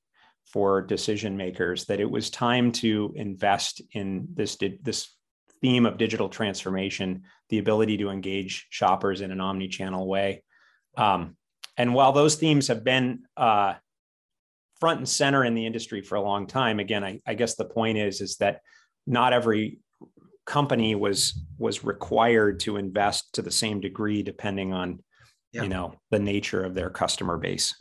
for 0.46 0.82
decision 0.82 1.36
makers 1.36 1.84
that 1.86 2.00
it 2.00 2.10
was 2.10 2.30
time 2.30 2.72
to 2.72 3.12
invest 3.16 3.82
in 3.92 4.28
this 4.34 4.56
this 4.82 5.14
theme 5.60 5.84
of 5.84 5.98
digital 5.98 6.28
transformation, 6.28 7.22
the 7.50 7.58
ability 7.58 7.98
to 7.98 8.08
engage 8.08 8.66
shoppers 8.70 9.20
in 9.20 9.30
an 9.30 9.40
omni-channel 9.40 10.06
way. 10.06 10.42
Um, 10.96 11.36
and 11.76 11.94
while 11.94 12.12
those 12.12 12.36
themes 12.36 12.68
have 12.68 12.82
been 12.82 13.24
uh, 13.36 13.74
front 14.80 14.98
and 14.98 15.08
center 15.08 15.44
in 15.44 15.54
the 15.54 15.66
industry 15.66 16.00
for 16.02 16.14
a 16.14 16.22
long 16.22 16.46
time, 16.46 16.80
again, 16.80 17.04
I, 17.04 17.20
I 17.26 17.34
guess 17.34 17.56
the 17.56 17.66
point 17.66 17.98
is 17.98 18.22
is 18.22 18.36
that 18.36 18.60
not 19.06 19.32
every 19.32 19.80
company 20.50 20.94
was 20.94 21.44
was 21.58 21.84
required 21.84 22.60
to 22.60 22.76
invest 22.76 23.32
to 23.34 23.42
the 23.42 23.50
same 23.50 23.80
degree, 23.80 24.22
depending 24.22 24.72
on 24.72 25.02
yeah. 25.52 25.62
you 25.62 25.68
know 25.68 25.94
the 26.10 26.18
nature 26.18 26.64
of 26.64 26.74
their 26.74 26.90
customer 26.90 27.38
base 27.38 27.74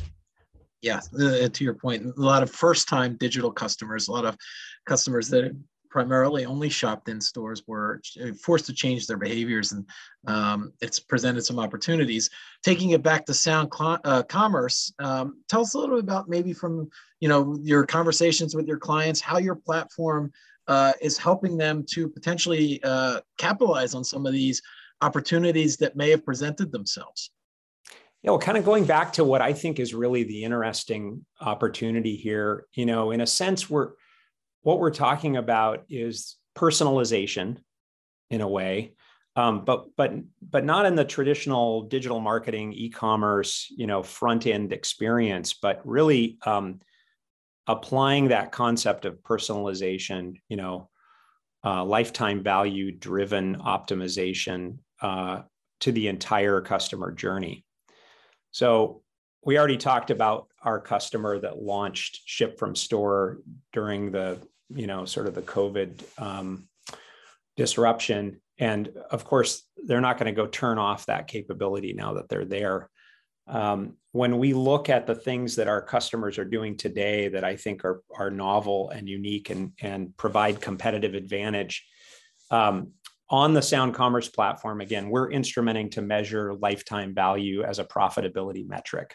yeah, 0.81 1.01
uh, 1.19 1.49
to 1.49 1.63
your 1.63 1.73
point, 1.73 2.05
a 2.05 2.21
lot 2.21 2.43
of 2.43 2.49
first 2.49 2.87
time 2.87 3.17
digital 3.19 3.51
customers, 3.51 4.07
a 4.07 4.11
lot 4.11 4.25
of 4.25 4.37
customers 4.85 5.27
that 5.29 5.53
primarily 5.89 6.45
only 6.45 6.69
shopped 6.69 7.09
in 7.09 7.19
stores 7.19 7.63
were 7.67 7.99
uh, 8.23 8.31
forced 8.43 8.65
to 8.67 8.73
change 8.73 9.07
their 9.07 9.17
behaviors 9.17 9.71
and 9.71 9.85
um, 10.27 10.71
it's 10.81 10.99
presented 10.99 11.43
some 11.43 11.57
opportunities 11.57 12.29
taking 12.63 12.91
it 12.91 13.01
back 13.01 13.25
to 13.25 13.33
sound 13.33 13.69
cl- 13.75 13.99
uh, 14.03 14.21
commerce 14.23 14.93
um, 14.99 15.41
tell 15.49 15.61
us 15.61 15.73
a 15.73 15.79
little 15.79 15.95
bit 15.95 16.03
about 16.03 16.29
maybe 16.29 16.53
from 16.53 16.87
you 17.19 17.27
know 17.27 17.57
your 17.63 17.87
conversations 17.87 18.55
with 18.55 18.67
your 18.67 18.77
clients 18.77 19.19
how 19.19 19.39
your 19.39 19.55
platform 19.55 20.31
uh, 20.69 20.93
is 21.01 21.17
helping 21.17 21.57
them 21.57 21.83
to 21.89 22.07
potentially 22.07 22.81
uh, 22.83 23.19
capitalize 23.37 23.93
on 23.93 24.03
some 24.03 24.25
of 24.25 24.31
these 24.31 24.61
opportunities 25.01 25.75
that 25.77 25.97
may 25.97 26.09
have 26.09 26.23
presented 26.23 26.71
themselves 26.71 27.31
yeah, 28.21 28.31
well, 28.31 28.39
kind 28.39 28.57
of 28.57 28.65
going 28.65 28.83
back 28.83 29.13
to 29.13 29.23
what 29.23 29.41
I 29.41 29.53
think 29.53 29.79
is 29.79 29.93
really 29.93 30.23
the 30.23 30.43
interesting 30.43 31.25
opportunity 31.39 32.15
here, 32.17 32.65
you 32.73 32.85
know, 32.85 33.11
in 33.11 33.21
a 33.21 33.27
sense, 33.27 33.69
we're 33.69 33.91
what 34.61 34.79
we're 34.79 34.91
talking 34.91 35.37
about 35.37 35.85
is 35.89 36.35
personalization 36.57 37.57
in 38.29 38.41
a 38.41 38.47
way. 38.47 38.93
Um, 39.37 39.63
but 39.63 39.95
but 39.95 40.11
but 40.41 40.65
not 40.65 40.85
in 40.85 40.95
the 40.95 41.05
traditional 41.05 41.83
digital 41.83 42.19
marketing 42.19 42.73
e-commerce 42.73 43.67
you 43.69 43.87
know 43.87 44.03
front 44.03 44.47
end 44.47 44.73
experience 44.73 45.53
but 45.53 45.79
really 45.85 46.39
um, 46.45 46.81
applying 47.69 48.29
that 48.29 48.51
concept 48.51 49.05
of 49.05 49.21
personalization 49.21 50.33
you 50.49 50.57
know 50.57 50.89
uh, 51.63 51.85
lifetime 51.85 52.41
value 52.41 52.91
driven 52.91 53.57
optimization 53.57 54.79
uh, 55.01 55.41
to 55.79 55.91
the 55.91 56.07
entire 56.07 56.61
customer 56.61 57.11
journey. 57.11 57.65
So 58.51 59.03
we 59.45 59.57
already 59.57 59.77
talked 59.77 60.09
about 60.09 60.47
our 60.63 60.79
customer 60.79 61.39
that 61.39 61.61
launched 61.61 62.21
ship 62.25 62.57
from 62.57 62.75
store 62.75 63.39
during 63.71 64.11
the 64.11 64.39
you 64.69 64.87
know 64.87 65.05
sort 65.05 65.27
of 65.27 65.35
the 65.35 65.41
covid 65.41 66.01
um, 66.17 66.67
disruption. 67.55 68.41
And 68.57 68.89
of 69.11 69.25
course 69.25 69.63
they're 69.85 70.01
not 70.01 70.17
going 70.17 70.33
to 70.33 70.41
go 70.41 70.47
turn 70.47 70.79
off 70.79 71.05
that 71.05 71.27
capability 71.27 71.93
now 71.93 72.15
that 72.15 72.29
they're 72.29 72.45
there 72.45 72.89
um, 73.49 73.95
when 74.11 74.37
we 74.39 74.53
look 74.53 74.89
at 74.89 75.05
the 75.05 75.15
things 75.15 75.55
that 75.55 75.67
our 75.67 75.81
customers 75.81 76.37
are 76.37 76.45
doing 76.45 76.77
today 76.77 77.27
that 77.27 77.43
i 77.43 77.55
think 77.55 77.83
are, 77.83 78.01
are 78.15 78.31
novel 78.31 78.89
and 78.89 79.07
unique 79.09 79.49
and, 79.49 79.73
and 79.81 80.15
provide 80.17 80.61
competitive 80.61 81.13
advantage 81.13 81.85
um, 82.51 82.91
on 83.29 83.53
the 83.53 83.61
sound 83.61 83.93
commerce 83.93 84.29
platform 84.29 84.81
again 84.81 85.09
we're 85.09 85.29
instrumenting 85.29 85.91
to 85.91 86.01
measure 86.01 86.53
lifetime 86.55 87.13
value 87.13 87.63
as 87.63 87.79
a 87.79 87.85
profitability 87.85 88.67
metric 88.67 89.13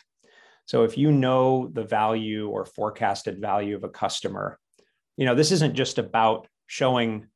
so 0.67 0.85
if 0.85 0.97
you 0.97 1.12
know 1.12 1.69
the 1.73 1.85
value 1.85 2.49
or 2.49 2.64
forecasted 2.64 3.41
value 3.41 3.76
of 3.76 3.85
a 3.85 3.88
customer, 3.88 4.59
you 5.17 5.26
know, 5.26 5.35
this 5.35 5.53
isn't 5.53 5.75
just 5.75 5.99
about 5.99 6.49
showing 6.67 7.26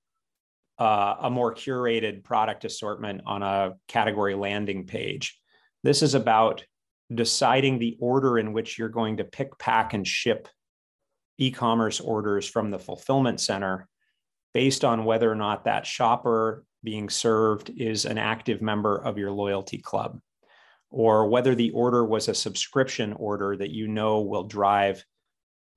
uh, 0.78 1.16
a 1.20 1.30
more 1.30 1.54
curated 1.54 2.24
product 2.24 2.64
assortment 2.64 3.22
on 3.26 3.42
a 3.42 3.74
category 3.86 4.34
landing 4.34 4.86
page. 4.86 5.38
This 5.82 6.02
is 6.02 6.14
about 6.14 6.64
deciding 7.14 7.78
the 7.78 7.96
order 8.00 8.38
in 8.38 8.52
which 8.52 8.78
you're 8.78 8.88
going 8.88 9.16
to 9.16 9.24
pick, 9.24 9.58
pack, 9.58 9.94
and 9.94 10.06
ship 10.06 10.48
e 11.38 11.50
commerce 11.50 12.00
orders 12.00 12.48
from 12.48 12.70
the 12.70 12.78
fulfillment 12.78 13.40
center 13.40 13.88
based 14.52 14.84
on 14.84 15.04
whether 15.04 15.30
or 15.30 15.36
not 15.36 15.64
that 15.64 15.86
shopper 15.86 16.64
being 16.82 17.08
served 17.08 17.70
is 17.76 18.04
an 18.04 18.18
active 18.18 18.60
member 18.60 18.96
of 18.96 19.18
your 19.18 19.30
loyalty 19.30 19.78
club 19.78 20.20
or 20.90 21.28
whether 21.28 21.54
the 21.54 21.70
order 21.70 22.04
was 22.04 22.28
a 22.28 22.34
subscription 22.34 23.12
order 23.14 23.56
that 23.56 23.70
you 23.70 23.88
know 23.88 24.20
will 24.20 24.44
drive 24.44 25.04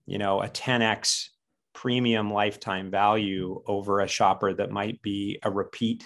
you 0.05 0.17
know 0.17 0.41
a 0.41 0.47
10x 0.47 1.27
premium 1.73 2.31
lifetime 2.31 2.91
value 2.91 3.61
over 3.67 4.01
a 4.01 4.07
shopper 4.07 4.53
that 4.53 4.71
might 4.71 5.01
be 5.01 5.39
a 5.43 5.51
repeat 5.51 6.05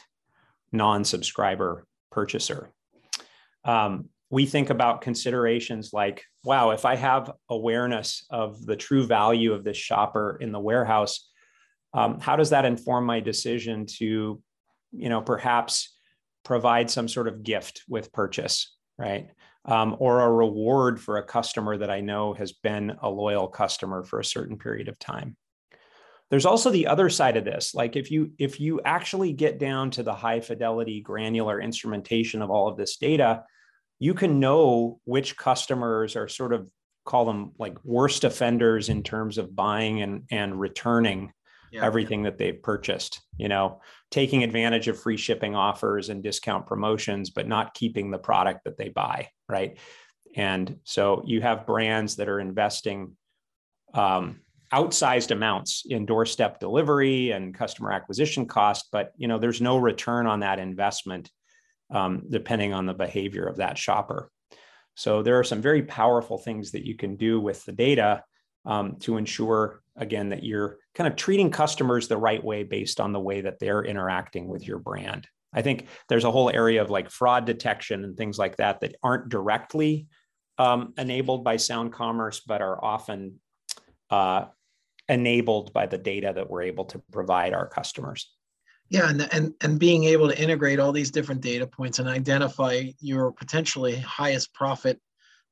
non-subscriber 0.72 1.86
purchaser. 2.12 2.72
Um, 3.64 4.10
we 4.36 4.46
think 4.46 4.70
about 4.70 5.02
considerations 5.02 5.92
like 5.94 6.24
wow 6.44 6.72
if 6.72 6.86
i 6.86 6.96
have 6.96 7.32
awareness 7.50 8.26
of 8.30 8.66
the 8.66 8.76
true 8.76 9.06
value 9.06 9.54
of 9.54 9.64
this 9.64 9.78
shopper 9.78 10.38
in 10.42 10.52
the 10.52 10.60
warehouse 10.60 11.30
um, 11.94 12.20
how 12.20 12.36
does 12.36 12.50
that 12.50 12.66
inform 12.66 13.06
my 13.06 13.20
decision 13.20 13.86
to 13.86 14.42
you 14.92 15.10
know 15.10 15.22
perhaps 15.22 15.98
provide 16.44 16.92
some 16.92 17.08
sort 17.08 17.28
of 17.28 17.44
gift 17.44 17.84
with 17.88 18.12
purchase 18.12 18.76
right? 18.98 19.30
Um, 19.66 19.96
or 20.00 20.22
a 20.22 20.32
reward 20.32 21.02
for 21.02 21.18
a 21.18 21.24
customer 21.24 21.78
that 21.78 21.90
I 21.90 22.02
know 22.02 22.34
has 22.34 22.52
been 22.52 22.96
a 23.02 23.10
loyal 23.10 23.48
customer 23.48 24.04
for 24.04 24.20
a 24.20 24.26
certain 24.26 24.58
period 24.58 24.88
of 24.88 25.00
time. 25.00 25.36
There's 26.30 26.46
also 26.46 26.70
the 26.70 26.88
other 26.88 27.10
side 27.10 27.38
of 27.38 27.46
this. 27.46 27.74
Like 27.76 27.96
if 27.96 28.10
you 28.10 28.32
if 28.40 28.60
you 28.60 28.82
actually 28.84 29.34
get 29.34 29.60
down 29.60 29.92
to 29.92 30.04
the 30.04 30.14
high 30.14 30.40
fidelity 30.40 31.02
granular 31.02 31.62
instrumentation 31.62 32.42
of 32.42 32.50
all 32.50 32.68
of 32.68 32.78
this 32.78 32.98
data, 32.98 33.44
you 34.00 34.14
can 34.14 34.40
know 34.40 35.00
which 35.06 35.38
customers 35.38 36.16
are 36.16 36.28
sort 36.28 36.54
of 36.54 36.68
call 37.06 37.26
them 37.26 37.52
like 37.60 37.78
worst 37.84 38.24
offenders 38.24 38.90
in 38.90 39.04
terms 39.04 39.38
of 39.38 39.56
buying 39.56 40.02
and, 40.02 40.24
and 40.32 40.60
returning 40.60 41.32
yeah. 41.72 41.86
everything 41.86 42.24
that 42.24 42.38
they've 42.38 42.62
purchased 42.62 43.22
you 43.38 43.48
know 43.48 43.80
taking 44.12 44.44
advantage 44.44 44.88
of 44.88 45.00
free 45.00 45.18
shipping 45.18 45.56
offers 45.56 46.10
and 46.10 46.24
discount 46.24 46.66
promotions 46.66 47.30
but 47.30 47.48
not 47.48 47.74
keeping 47.74 48.12
the 48.12 48.18
product 48.18 48.62
that 48.66 48.78
they 48.78 48.90
buy 48.90 49.28
right 49.48 49.78
and 50.36 50.78
so 50.84 51.24
you 51.26 51.42
have 51.42 51.66
brands 51.66 52.18
that 52.18 52.28
are 52.28 52.40
investing 52.40 53.16
um, 53.94 54.42
outsized 54.74 55.32
amounts 55.32 55.84
in 55.88 56.06
doorstep 56.06 56.60
delivery 56.60 57.32
and 57.32 57.54
customer 57.54 57.92
acquisition 57.92 58.46
cost 58.46 58.88
but 58.92 59.12
you 59.18 59.28
know 59.28 59.38
there's 59.38 59.62
no 59.62 59.78
return 59.78 60.28
on 60.28 60.40
that 60.40 60.60
investment 60.60 61.30
um, 61.92 62.24
depending 62.30 62.74
on 62.74 62.86
the 62.86 62.94
behavior 62.94 63.46
of 63.46 63.58
that 63.58 63.78
shopper. 63.78 64.30
So 64.96 65.22
there 65.22 65.38
are 65.40 65.44
some 65.44 65.62
very 65.62 65.84
powerful 65.84 66.38
things 66.38 66.72
that 66.72 66.86
you 66.86 66.96
can 66.96 67.16
do 67.16 67.40
with 67.40 67.64
the 67.66 67.74
data 67.74 68.24
um, 68.66 68.96
to 69.02 69.18
ensure 69.18 69.82
again 69.98 70.30
that 70.30 70.44
you're 70.44 70.78
kind 70.94 71.08
of 71.08 71.16
treating 71.16 71.52
customers 71.52 72.08
the 72.08 72.18
right 72.18 72.44
way 72.44 72.64
based 72.64 73.00
on 73.00 73.14
the 73.14 73.20
way 73.20 73.42
that 73.42 73.60
they're 73.60 73.84
interacting 73.84 74.48
with 74.48 74.68
your 74.68 74.80
brand. 74.80 75.28
I 75.54 75.62
think 75.62 75.88
there's 76.10 76.24
a 76.24 76.32
whole 76.32 76.50
area 76.50 76.82
of 76.82 76.90
like 76.90 77.10
fraud 77.10 77.46
detection 77.46 78.04
and 78.04 78.18
things 78.18 78.38
like 78.38 78.58
that 78.58 78.82
that 78.82 78.96
aren't 79.04 79.30
directly 79.30 80.08
um, 80.58 80.94
enabled 80.98 81.44
by 81.44 81.58
sound 81.58 81.94
commerce 81.94 82.42
but 82.46 82.62
are 82.62 82.84
often 82.84 83.40
uh, 84.10 84.46
enabled 85.08 85.72
by 85.72 85.86
the 85.86 85.98
data 85.98 86.34
that 86.36 86.50
we're 86.50 86.64
able 86.64 86.86
to 86.86 87.02
provide 87.12 87.54
our 87.54 87.68
customers 87.68 88.35
yeah 88.90 89.10
and, 89.10 89.28
and 89.34 89.54
and 89.62 89.80
being 89.80 90.04
able 90.04 90.28
to 90.28 90.40
integrate 90.40 90.80
all 90.80 90.92
these 90.92 91.12
different 91.12 91.42
data 91.42 91.66
points 91.66 92.00
and 92.00 92.08
identify 92.08 92.84
your 93.00 93.32
potentially 93.32 93.96
highest 93.98 94.54
profit 94.54 95.00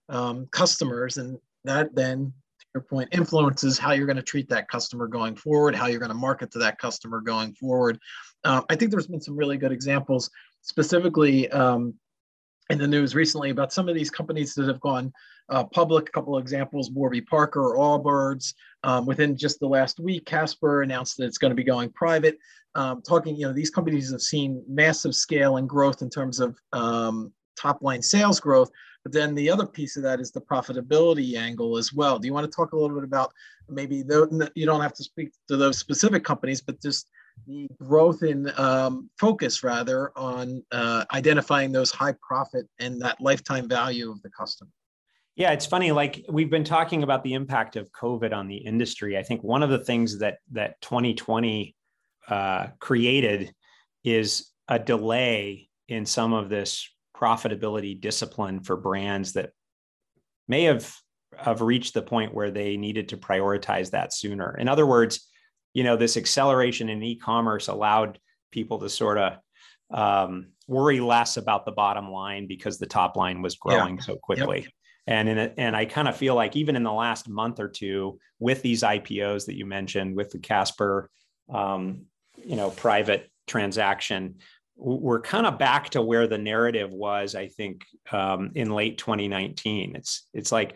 um, 0.10 0.48
customers 0.52 1.18
and 1.18 1.38
that 1.64 1.94
then 1.96 2.34
your 2.74 2.82
point 2.82 3.10
influences 3.12 3.78
how 3.78 3.92
you're 3.92 4.06
going 4.06 4.18
to 4.18 4.24
treat 4.24 4.50
that 4.50 4.68
customer 4.68 5.08
going 5.08 5.36
forward, 5.36 5.76
how 5.76 5.88
you're 5.88 6.00
going 6.00 6.10
to 6.10 6.16
market 6.16 6.52
to 6.52 6.60
that 6.60 6.80
customer 6.80 7.22
going 7.22 7.54
forward. 7.54 8.00
Uh, 8.44 8.62
I 8.70 8.76
think 8.76 8.92
there's 8.92 9.08
been 9.08 9.22
some 9.22 9.38
really 9.38 9.58
good 9.58 9.72
examples, 9.72 10.30
specifically 10.62 11.50
um, 11.52 11.94
in 12.70 12.80
the 12.80 12.88
news 12.88 13.14
recently 13.14 13.52
about 13.52 13.74
some 13.74 13.88
of 13.88 13.96
these 13.96 14.10
companies 14.10 14.54
that 14.56 14.68
have 14.68 14.80
gone 14.80 15.14
uh, 15.50 15.64
public. 15.66 16.10
A 16.10 16.12
couple 16.12 16.36
of 16.36 16.42
examples: 16.42 16.90
Warby 16.92 17.22
Parker, 17.22 17.76
Allbirds. 17.78 18.54
Um, 18.84 19.06
within 19.06 19.38
just 19.38 19.60
the 19.60 19.68
last 19.68 20.00
week, 20.00 20.26
Casper 20.26 20.82
announced 20.82 21.18
that 21.18 21.26
it's 21.26 21.38
going 21.38 21.52
to 21.52 21.56
be 21.56 21.64
going 21.64 21.90
private. 21.92 22.38
Um, 22.76 23.02
talking, 23.02 23.36
you 23.36 23.46
know, 23.46 23.54
these 23.54 23.70
companies 23.70 24.12
have 24.12 24.22
seen 24.22 24.64
massive 24.68 25.14
scale 25.16 25.58
and 25.58 25.70
growth 25.70 26.02
in 26.02 26.10
terms 26.10 26.40
of 26.40 26.58
um, 26.72 27.32
top 27.60 27.82
line 27.82 28.02
sales 28.02 28.40
growth, 28.40 28.72
but 29.04 29.12
then 29.12 29.36
the 29.36 29.50
other 29.50 29.66
piece 29.66 29.98
of 29.98 30.04
that 30.04 30.20
is 30.20 30.32
the 30.32 30.42
profitability 30.42 31.36
angle 31.38 31.78
as 31.78 31.94
well. 31.94 32.18
Do 32.18 32.28
you 32.28 32.34
want 32.34 32.50
to 32.50 32.56
talk 32.56 32.72
a 32.72 32.78
little 32.78 32.96
bit 32.96 33.04
about 33.04 33.32
maybe 33.70 34.02
the, 34.02 34.52
you 34.56 34.66
don't 34.66 34.82
have 34.82 34.94
to 34.94 35.04
speak 35.04 35.32
to 35.50 35.58
those 35.58 35.78
specific 35.78 36.24
companies, 36.24 36.62
but 36.62 36.82
just 36.82 37.08
the 37.48 37.68
growth 37.82 38.24
in 38.24 38.52
um, 38.58 39.10
focus 39.20 39.64
rather 39.64 40.12
on 40.18 40.64
uh, 40.72 41.04
identifying 41.14 41.72
those 41.72 41.92
high 41.92 42.14
profit 42.26 42.68
and 42.80 43.02
that 43.02 43.20
lifetime 43.20 43.68
value 43.68 44.10
of 44.10 44.22
the 44.22 44.30
customer? 44.30 44.72
Yeah, 45.36 45.52
it's 45.52 45.66
funny. 45.66 45.92
Like 45.92 46.24
we've 46.30 46.50
been 46.50 46.64
talking 46.64 47.04
about 47.04 47.24
the 47.24 47.34
impact 47.34 47.76
of 47.76 47.92
COVID 47.92 48.34
on 48.34 48.48
the 48.48 48.58
industry. 48.58 49.18
I 49.18 49.24
think 49.24 49.44
one 49.44 49.64
of 49.64 49.70
the 49.70 49.80
things 49.80 50.20
that 50.20 50.38
that 50.52 50.80
2020 50.82 51.76
uh, 52.28 52.68
created 52.80 53.54
is 54.04 54.50
a 54.68 54.80
delay 54.80 55.70
in 55.88 56.06
some 56.06 56.34
of 56.34 56.50
this 56.50 56.90
profitability 57.16 58.00
discipline 58.00 58.62
for 58.62 58.76
brands 58.76 59.34
that 59.34 59.52
may 60.48 60.64
have 60.64 60.94
have 61.38 61.62
reached 61.62 61.94
the 61.94 62.02
point 62.02 62.34
where 62.34 62.52
they 62.52 62.78
needed 62.78 63.10
to 63.10 63.18
prioritize 63.18 63.92
that 63.92 64.14
sooner. 64.14 64.56
In 64.58 64.68
other 64.68 64.86
words, 64.86 65.28
you 65.74 65.84
know, 65.84 65.98
this 65.98 66.18
acceleration 66.18 66.90
in 66.90 67.02
e-commerce 67.02 67.68
allowed 67.68 68.20
people 68.52 68.80
to 68.80 68.90
sort 68.90 69.18
of 69.18 69.38
um, 69.92 70.50
worry 70.68 71.00
less 71.00 71.38
about 71.38 71.66
the 71.66 71.72
bottom 71.72 72.12
line 72.12 72.48
because 72.48 72.78
the 72.78 72.86
top 72.86 73.16
line 73.16 73.42
was 73.42 73.56
growing 73.56 73.96
yeah. 73.96 74.04
so 74.04 74.16
quickly. 74.16 74.62
Yep. 74.62 74.70
And 75.06 75.30
in 75.30 75.38
a, 75.38 75.54
and 75.58 75.76
I 75.76 75.86
kind 75.86 76.08
of 76.08 76.16
feel 76.16 76.36
like 76.36 76.56
even 76.56 76.76
in 76.76 76.84
the 76.84 76.94
last 76.94 77.28
month 77.28 77.60
or 77.60 77.68
two, 77.68 78.20
with 78.40 78.62
these 78.62 78.84
IPOs 78.84 79.46
that 79.48 79.58
you 79.58 79.66
mentioned, 79.66 80.16
with 80.16 80.30
the 80.32 80.40
Casper, 80.40 81.10
um, 81.54 82.06
you 82.46 82.56
know, 82.56 82.70
private 82.70 83.30
transaction, 83.48 84.36
we're 84.76 85.22
kind 85.22 85.46
of 85.46 85.60
back 85.60 85.90
to 85.92 86.02
where 86.02 86.26
the 86.26 86.38
narrative 86.38 86.90
was 86.92 87.36
i 87.36 87.48
think 87.48 87.86
um, 88.12 88.50
in 88.56 88.72
late 88.72 88.98
2019 88.98 89.96
it's 89.96 90.28
it's 90.34 90.52
like 90.52 90.76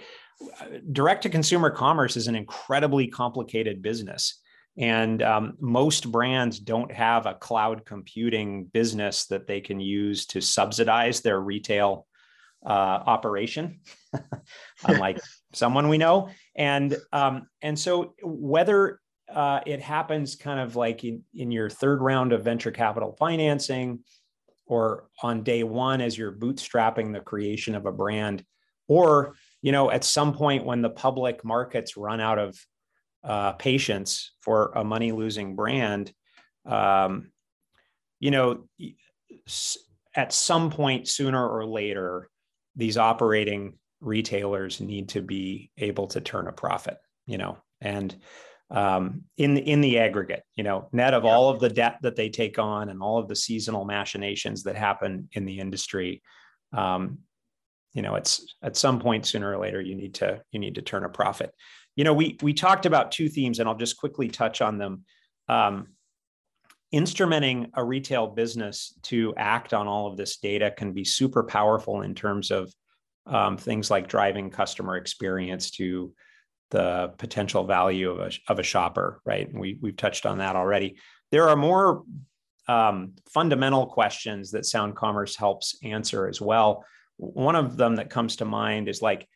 direct 0.92 1.24
to 1.24 1.30
consumer 1.30 1.70
commerce 1.70 2.16
is 2.18 2.28
an 2.28 2.36
incredibly 2.36 3.08
complicated 3.08 3.82
business. 3.82 4.42
And 4.78 5.24
um, 5.24 5.58
most 5.60 6.12
brands 6.12 6.60
don't 6.60 6.92
have 6.92 7.26
a 7.26 7.34
cloud 7.34 7.84
computing 7.86 8.66
business 8.66 9.26
that 9.28 9.48
they 9.48 9.60
can 9.60 9.80
use 9.80 10.28
to 10.28 10.42
subsidize 10.42 11.22
their 11.22 11.40
retail 11.40 12.06
uh, 12.66 12.70
operation 12.70 13.80
unlike 14.86 15.20
someone 15.54 15.90
we 15.90 15.98
know. 15.98 16.30
And 16.56 16.96
um, 17.12 17.48
and 17.62 17.78
so 17.78 18.14
whether 18.22 19.00
uh, 19.34 19.62
it 19.66 19.82
happens 19.82 20.36
kind 20.36 20.60
of 20.60 20.76
like 20.76 21.04
in, 21.04 21.24
in 21.34 21.52
your 21.52 21.70
third 21.70 22.02
round 22.02 22.34
of 22.34 22.44
venture 22.44 22.72
capital 22.72 23.16
financing 23.20 24.00
or 24.66 25.10
on 25.22 25.44
day 25.44 25.64
one 25.64 26.02
as 26.02 26.18
you're 26.18 26.32
bootstrapping 26.32 27.14
the 27.14 27.20
creation 27.20 27.76
of 27.76 27.86
a 27.86 27.92
brand. 27.92 28.44
Or 28.88 29.36
you 29.62 29.72
know 29.72 29.92
at 29.92 30.04
some 30.04 30.34
point 30.34 30.66
when 30.66 30.82
the 30.82 30.90
public 30.90 31.44
markets 31.44 31.98
run 31.98 32.22
out 32.22 32.40
of 32.40 32.58
uh, 33.24 33.54
patience 33.54 34.32
for 34.42 34.72
a 34.76 34.84
money 34.84 35.12
losing 35.12 35.56
brand 35.56 36.14
um, 36.66 37.32
you 38.20 38.32
know 38.32 38.64
at 40.16 40.32
some 40.32 40.70
point 40.70 41.08
sooner 41.08 41.46
or 41.46 41.66
later 41.66 42.30
these 42.78 42.98
operating 42.98 43.74
retailers 44.00 44.80
need 44.80 45.10
to 45.10 45.22
be 45.22 45.72
able 45.78 46.08
to 46.08 46.22
turn 46.22 46.48
a 46.48 46.52
profit, 46.52 46.98
you 47.26 47.38
know, 47.38 47.58
and 47.82 48.16
um, 48.70 49.24
in 49.38 49.54
the, 49.54 49.62
in 49.62 49.82
the 49.82 50.00
aggregate, 50.00 50.44
you 50.56 50.64
know, 50.64 50.90
net 50.92 51.14
of 51.14 51.24
all 51.24 51.50
of 51.50 51.60
the 51.60 51.70
debt 51.70 51.98
that 52.02 52.16
they 52.16 52.30
take 52.30 52.60
on 52.60 52.90
and 52.90 53.02
all 53.02 53.18
of 53.18 53.28
the 53.28 53.36
seasonal 53.36 53.86
machinations 53.86 54.64
that 54.64 54.76
happen 54.76 55.30
in 55.34 55.46
the 55.46 55.60
industry, 55.60 56.22
um, 56.74 57.20
you 57.94 58.02
know, 58.02 58.16
it's 58.16 58.56
at 58.62 58.76
some 58.76 59.00
point 59.00 59.26
sooner 59.26 59.52
or 59.52 59.58
later 59.58 59.82
you 59.82 59.96
need 59.96 60.16
to 60.16 60.42
you 60.52 60.60
need 60.60 60.76
to 60.76 60.82
turn 60.82 61.06
a 61.06 61.10
profit. 61.10 61.52
You 61.96 62.04
know, 62.04 62.14
we 62.14 62.38
we 62.42 62.54
talked 62.54 62.86
about 62.86 63.12
two 63.12 63.30
themes, 63.30 63.60
and 63.60 63.68
I'll 63.68 63.76
just 63.76 63.98
quickly 63.98 64.28
touch 64.28 64.62
on 64.62 64.78
them. 64.78 65.06
Um, 65.48 65.88
instrumenting 66.94 67.70
a 67.74 67.84
retail 67.84 68.28
business 68.28 68.94
to 69.04 69.34
act 69.36 69.74
on 69.74 69.88
all 69.88 70.08
of 70.08 70.16
this 70.16 70.38
data 70.38 70.72
can 70.72 70.94
be 70.94 71.04
super 71.04 71.44
powerful 71.44 72.02
in 72.02 72.16
terms 72.16 72.52
of 72.52 72.72
um, 73.26 73.58
things 73.58 73.92
like 73.92 74.08
driving 74.08 74.50
customer 74.50 74.96
experience 74.96 75.72
to 75.72 76.14
the 76.70 77.14
potential 77.18 77.66
value 77.66 78.12
of 78.12 78.20
a, 78.20 78.32
of 78.52 78.60
a 78.60 78.64
shopper, 78.64 79.22
right? 79.26 79.48
And 79.48 79.60
we, 79.60 79.78
we've 79.82 79.96
touched 79.96 80.26
on 80.26 80.40
that 80.40 80.56
already. 80.56 80.98
There 81.32 81.50
are 81.50 81.56
more 81.56 82.04
um, 82.68 83.14
fundamental 83.30 83.86
questions 83.86 84.52
that 84.52 84.66
Sound 84.66 84.96
Commerce 84.96 85.36
helps 85.36 85.78
answer 85.84 86.28
as 86.28 86.42
well. 86.42 86.86
One 87.18 87.56
of 87.56 87.78
them 87.78 87.96
that 87.96 88.10
comes 88.10 88.38
to 88.38 88.46
mind 88.46 88.90
is 88.90 89.02
like, 89.02 89.28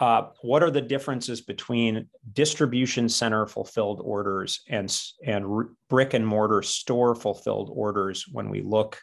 uh, 0.00 0.28
what 0.42 0.62
are 0.62 0.70
the 0.70 0.80
differences 0.80 1.42
between 1.42 2.08
distribution 2.32 3.08
center 3.08 3.46
fulfilled 3.46 4.00
orders 4.02 4.62
and, 4.68 4.98
and 5.24 5.66
brick 5.88 6.14
and 6.14 6.26
mortar 6.26 6.62
store 6.62 7.14
fulfilled 7.14 7.70
orders 7.72 8.26
when 8.32 8.48
we 8.48 8.62
look 8.62 8.98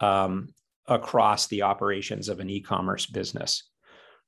um, 0.00 0.48
across 0.86 1.46
the 1.46 1.62
operations 1.62 2.28
of 2.28 2.40
an 2.40 2.50
e-commerce 2.50 3.06
business? 3.06 3.68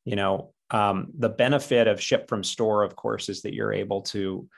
You 0.05 0.17
know, 0.17 0.54
um, 0.71 1.09
the 1.19 1.29
benefit 1.29 1.87
of 1.87 2.01
ship 2.01 2.29
from 2.29 2.43
store, 2.43 2.83
of 2.83 2.97
course, 2.97 3.29
is 3.29 3.43
that 3.43 3.55
you're 3.55 3.73
able 3.73 4.03
to 4.03 4.49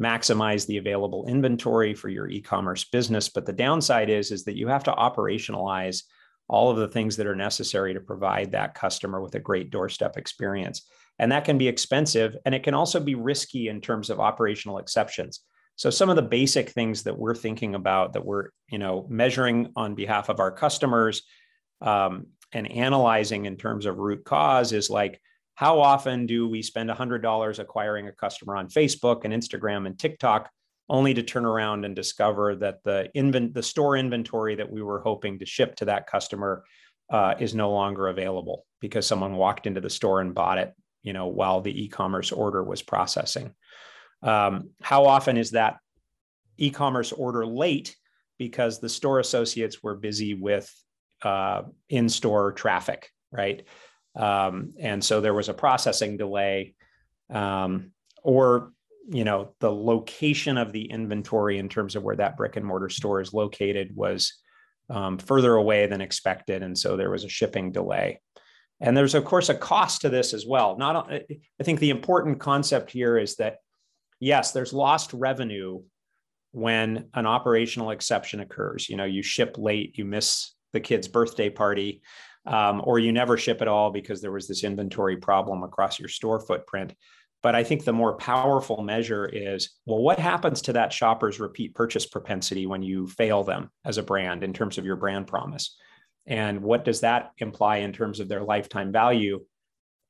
maximize 0.00 0.66
the 0.66 0.78
available 0.78 1.26
inventory 1.26 1.94
for 1.94 2.08
your 2.08 2.28
e-commerce 2.28 2.84
business. 2.84 3.28
But 3.28 3.44
the 3.44 3.52
downside 3.52 4.08
is, 4.08 4.30
is 4.30 4.44
that 4.44 4.56
you 4.56 4.68
have 4.68 4.84
to 4.84 4.92
operationalize 4.92 6.04
all 6.48 6.70
of 6.70 6.78
the 6.78 6.88
things 6.88 7.16
that 7.16 7.26
are 7.26 7.36
necessary 7.36 7.94
to 7.94 8.00
provide 8.00 8.50
that 8.52 8.74
customer 8.74 9.20
with 9.20 9.34
a 9.34 9.40
great 9.40 9.70
doorstep 9.70 10.16
experience. 10.16 10.82
And 11.18 11.30
that 11.30 11.44
can 11.44 11.58
be 11.58 11.68
expensive 11.68 12.36
and 12.44 12.54
it 12.54 12.62
can 12.62 12.74
also 12.74 12.98
be 12.98 13.14
risky 13.14 13.68
in 13.68 13.80
terms 13.80 14.10
of 14.10 14.18
operational 14.18 14.78
exceptions. 14.78 15.40
So 15.76 15.90
some 15.90 16.10
of 16.10 16.16
the 16.16 16.22
basic 16.22 16.70
things 16.70 17.04
that 17.04 17.16
we're 17.16 17.34
thinking 17.34 17.74
about 17.74 18.14
that 18.14 18.24
we're, 18.24 18.48
you 18.68 18.78
know, 18.78 19.06
measuring 19.08 19.72
on 19.76 19.94
behalf 19.94 20.28
of 20.28 20.40
our 20.40 20.50
customers 20.50 21.22
um, 21.80 22.26
and 22.52 22.70
analyzing 22.70 23.44
in 23.44 23.56
terms 23.56 23.86
of 23.86 23.98
root 23.98 24.24
cause 24.24 24.72
is 24.72 24.90
like 24.90 25.20
how 25.60 25.78
often 25.78 26.24
do 26.24 26.48
we 26.48 26.62
spend 26.62 26.88
$100 26.88 27.58
acquiring 27.58 28.08
a 28.08 28.12
customer 28.12 28.56
on 28.56 28.66
Facebook 28.66 29.26
and 29.26 29.34
Instagram 29.34 29.86
and 29.86 29.98
TikTok 29.98 30.48
only 30.88 31.12
to 31.12 31.22
turn 31.22 31.44
around 31.44 31.84
and 31.84 31.94
discover 31.94 32.56
that 32.56 32.82
the 32.82 33.10
the 33.52 33.62
store 33.62 33.98
inventory 33.98 34.54
that 34.54 34.72
we 34.72 34.80
were 34.80 35.02
hoping 35.02 35.38
to 35.38 35.44
ship 35.44 35.76
to 35.76 35.84
that 35.84 36.06
customer 36.06 36.64
uh, 37.10 37.34
is 37.38 37.54
no 37.54 37.72
longer 37.72 38.08
available 38.08 38.64
because 38.80 39.06
someone 39.06 39.36
walked 39.36 39.66
into 39.66 39.82
the 39.82 39.90
store 39.90 40.22
and 40.22 40.34
bought 40.34 40.56
it 40.56 40.72
you 41.02 41.12
know 41.12 41.26
while 41.26 41.60
the 41.60 41.84
e-commerce 41.84 42.32
order 42.32 42.64
was 42.64 42.80
processing. 42.80 43.54
Um, 44.22 44.70
how 44.80 45.04
often 45.04 45.36
is 45.36 45.50
that 45.50 45.76
e-commerce 46.56 47.12
order 47.12 47.44
late 47.44 47.94
because 48.38 48.80
the 48.80 48.88
store 48.88 49.18
associates 49.18 49.82
were 49.82 49.94
busy 49.94 50.32
with 50.32 50.74
uh, 51.20 51.64
in-store 51.90 52.52
traffic 52.52 53.10
right 53.30 53.66
um, 54.16 54.74
and 54.78 55.02
so 55.02 55.20
there 55.20 55.34
was 55.34 55.48
a 55.48 55.54
processing 55.54 56.16
delay 56.16 56.74
um, 57.30 57.92
or 58.22 58.72
you 59.08 59.24
know 59.24 59.54
the 59.60 59.72
location 59.72 60.58
of 60.58 60.72
the 60.72 60.90
inventory 60.90 61.58
in 61.58 61.68
terms 61.68 61.96
of 61.96 62.02
where 62.02 62.16
that 62.16 62.36
brick 62.36 62.56
and 62.56 62.66
mortar 62.66 62.88
store 62.88 63.20
is 63.20 63.32
located 63.32 63.94
was 63.94 64.40
um, 64.90 65.18
further 65.18 65.54
away 65.54 65.86
than 65.86 66.00
expected. 66.00 66.62
And 66.62 66.76
so 66.76 66.96
there 66.96 67.10
was 67.10 67.24
a 67.24 67.28
shipping 67.28 67.70
delay. 67.70 68.20
And 68.80 68.96
there's 68.96 69.14
of 69.14 69.24
course 69.24 69.48
a 69.48 69.54
cost 69.54 70.02
to 70.02 70.08
this 70.08 70.34
as 70.34 70.46
well. 70.46 70.76
Not 70.76 71.12
i 71.12 71.62
think 71.62 71.80
the 71.80 71.90
important 71.90 72.40
concept 72.40 72.90
here 72.90 73.18
is 73.18 73.36
that 73.36 73.58
yes 74.18 74.52
there's 74.52 74.72
lost 74.72 75.12
revenue 75.12 75.82
when 76.52 77.08
an 77.14 77.26
operational 77.26 77.90
exception 77.90 78.40
occurs. 78.40 78.88
You 78.88 78.96
know 78.96 79.04
you 79.04 79.22
ship 79.22 79.56
late 79.58 79.96
you 79.96 80.04
miss 80.04 80.54
the 80.72 80.80
kid's 80.80 81.08
birthday 81.08 81.50
party 81.50 82.02
um, 82.50 82.82
or 82.84 82.98
you 82.98 83.12
never 83.12 83.38
ship 83.38 83.62
at 83.62 83.68
all 83.68 83.90
because 83.90 84.20
there 84.20 84.32
was 84.32 84.48
this 84.48 84.64
inventory 84.64 85.16
problem 85.16 85.62
across 85.62 85.98
your 86.00 86.08
store 86.08 86.40
footprint. 86.40 86.92
But 87.42 87.54
I 87.54 87.64
think 87.64 87.84
the 87.84 87.92
more 87.92 88.16
powerful 88.16 88.82
measure 88.82 89.24
is 89.26 89.70
well, 89.86 90.02
what 90.02 90.18
happens 90.18 90.60
to 90.62 90.74
that 90.74 90.92
shopper's 90.92 91.40
repeat 91.40 91.74
purchase 91.74 92.04
propensity 92.04 92.66
when 92.66 92.82
you 92.82 93.06
fail 93.06 93.44
them 93.44 93.70
as 93.84 93.96
a 93.96 94.02
brand 94.02 94.42
in 94.42 94.52
terms 94.52 94.76
of 94.76 94.84
your 94.84 94.96
brand 94.96 95.28
promise? 95.28 95.76
And 96.26 96.60
what 96.60 96.84
does 96.84 97.00
that 97.00 97.30
imply 97.38 97.78
in 97.78 97.92
terms 97.92 98.20
of 98.20 98.28
their 98.28 98.42
lifetime 98.42 98.92
value? 98.92 99.44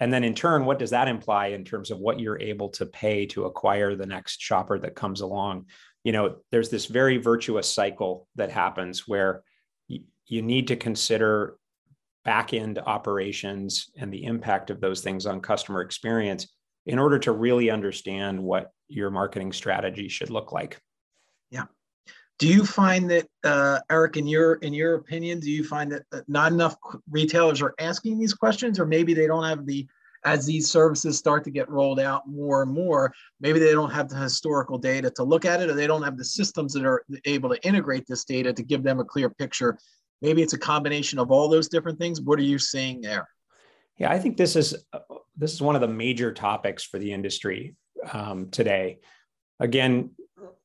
And 0.01 0.13
then 0.13 0.25
in 0.25 0.35
turn, 0.35 0.65
what 0.65 0.79
does 0.79 0.91
that 0.91 1.09
imply 1.09 1.49
in 1.49 1.63
terms 1.63 1.91
of 1.91 1.99
what 1.99 2.19
you're 2.19 2.41
able 2.41 2.71
to 2.71 2.87
pay 2.87 3.27
to 3.27 3.45
acquire 3.45 3.95
the 3.95 4.07
next 4.07 4.41
shopper 4.41 4.79
that 4.79 4.97
comes 4.97 5.21
along? 5.21 5.67
You 6.05 6.13
know, 6.13 6.37
there's 6.51 6.71
this 6.71 6.87
very 6.87 7.19
virtuous 7.19 7.71
cycle 7.71 8.27
that 8.37 8.51
happens 8.51 9.07
where 9.07 9.43
you 9.89 10.43
need 10.43 10.69
to 10.69 10.77
consider 10.77 11.59
back 12.25 12.53
end 12.53 12.79
operations 12.87 13.91
and 13.97 14.13
the 14.13 14.25
impact 14.25 14.71
of 14.71 14.81
those 14.81 15.01
things 15.01 15.27
on 15.27 15.41
customer 15.41 15.81
experience 15.81 16.49
in 16.87 16.99
order 16.99 17.19
to 17.19 17.33
really 17.33 17.71
understand 17.71 18.43
what 18.43 18.71
your 18.89 19.11
marketing 19.11 19.53
strategy 19.53 20.09
should 20.09 20.31
look 20.31 20.53
like. 20.53 20.81
Yeah. 21.51 21.65
Do 22.39 22.49
you 22.49 22.65
find 22.65 23.11
that, 23.11 23.27
uh, 23.45 23.81
Eric, 23.91 24.17
in 24.17 24.27
your 24.27 24.55
in 24.55 24.73
your 24.73 24.95
opinion, 24.95 25.41
do 25.41 25.51
you 25.51 25.63
find 25.63 25.93
that 25.93 26.05
not 26.27 26.53
enough 26.53 26.77
retailers 27.11 27.61
are 27.61 27.75
asking 27.79 28.19
these 28.19 28.33
questions, 28.33 28.81
or 28.81 28.87
maybe 28.87 29.13
they 29.15 29.27
don't 29.27 29.45
have 29.45 29.67
the 29.67 29.87
as 30.25 30.45
these 30.45 30.71
services 30.71 31.17
start 31.17 31.45
to 31.45 31.51
get 31.51 31.69
rolled 31.71 31.99
out 31.99 32.29
more 32.29 32.63
and 32.63 32.71
more, 32.71 33.13
maybe 33.41 33.59
they 33.59 33.73
don't 33.73 33.91
have 33.91 34.09
the 34.09 34.17
historical 34.17 34.77
data 34.77 35.11
to 35.11 35.23
look 35.23 35.47
at 35.47 35.63
it, 35.63 35.71
or 35.71 35.75
they 35.75 35.87
don't 35.87 36.03
have 36.03 36.19
the 36.19 36.25
systems 36.25 36.75
that 36.75 36.85
are 36.85 37.05
able 37.25 37.49
to 37.49 37.67
integrate 37.67 38.07
this 38.07 38.25
data 38.25 38.53
to 38.53 38.63
give 38.63 38.83
them 38.83 39.01
a 39.01 39.05
clear 39.05 39.31
picture 39.31 39.79
maybe 40.23 40.43
it's 40.43 40.53
a 40.53 40.59
combination 40.59 41.19
of 41.19 41.31
all 41.31 41.49
those 41.49 41.69
different 41.69 41.99
things. 41.99 42.21
What 42.21 42.39
are 42.39 42.43
you 42.43 42.59
seeing 42.59 43.01
there? 43.01 43.29
Yeah 43.99 44.11
i 44.11 44.19
think 44.19 44.37
this 44.37 44.57
is 44.57 44.75
this 45.37 45.53
is 45.53 45.63
one 45.63 45.75
of 45.75 45.81
the 45.81 45.89
major 45.89 46.33
topics 46.33 46.83
for 46.83 46.99
the 46.99 47.13
industry 47.13 47.77
um, 48.13 48.51
today. 48.51 48.99
Again 49.61 50.11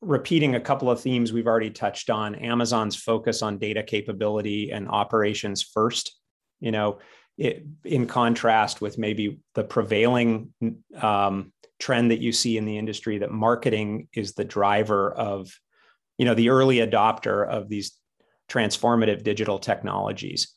repeating 0.01 0.55
a 0.55 0.59
couple 0.59 0.89
of 0.89 1.01
themes 1.01 1.33
we've 1.33 1.47
already 1.47 1.69
touched 1.69 2.09
on 2.09 2.35
amazon's 2.35 2.95
focus 2.95 3.41
on 3.41 3.57
data 3.57 3.81
capability 3.81 4.71
and 4.71 4.87
operations 4.87 5.63
first 5.63 6.15
you 6.59 6.71
know 6.71 6.99
it, 7.37 7.65
in 7.83 8.05
contrast 8.05 8.81
with 8.81 8.97
maybe 8.97 9.39
the 9.55 9.63
prevailing 9.63 10.53
um, 11.01 11.51
trend 11.79 12.11
that 12.11 12.21
you 12.21 12.31
see 12.31 12.57
in 12.57 12.65
the 12.65 12.77
industry 12.77 13.17
that 13.17 13.31
marketing 13.31 14.07
is 14.13 14.33
the 14.33 14.45
driver 14.45 15.11
of 15.11 15.51
you 16.17 16.25
know 16.25 16.35
the 16.35 16.49
early 16.49 16.77
adopter 16.77 17.47
of 17.47 17.67
these 17.67 17.97
transformative 18.49 19.23
digital 19.23 19.60
technologies. 19.60 20.53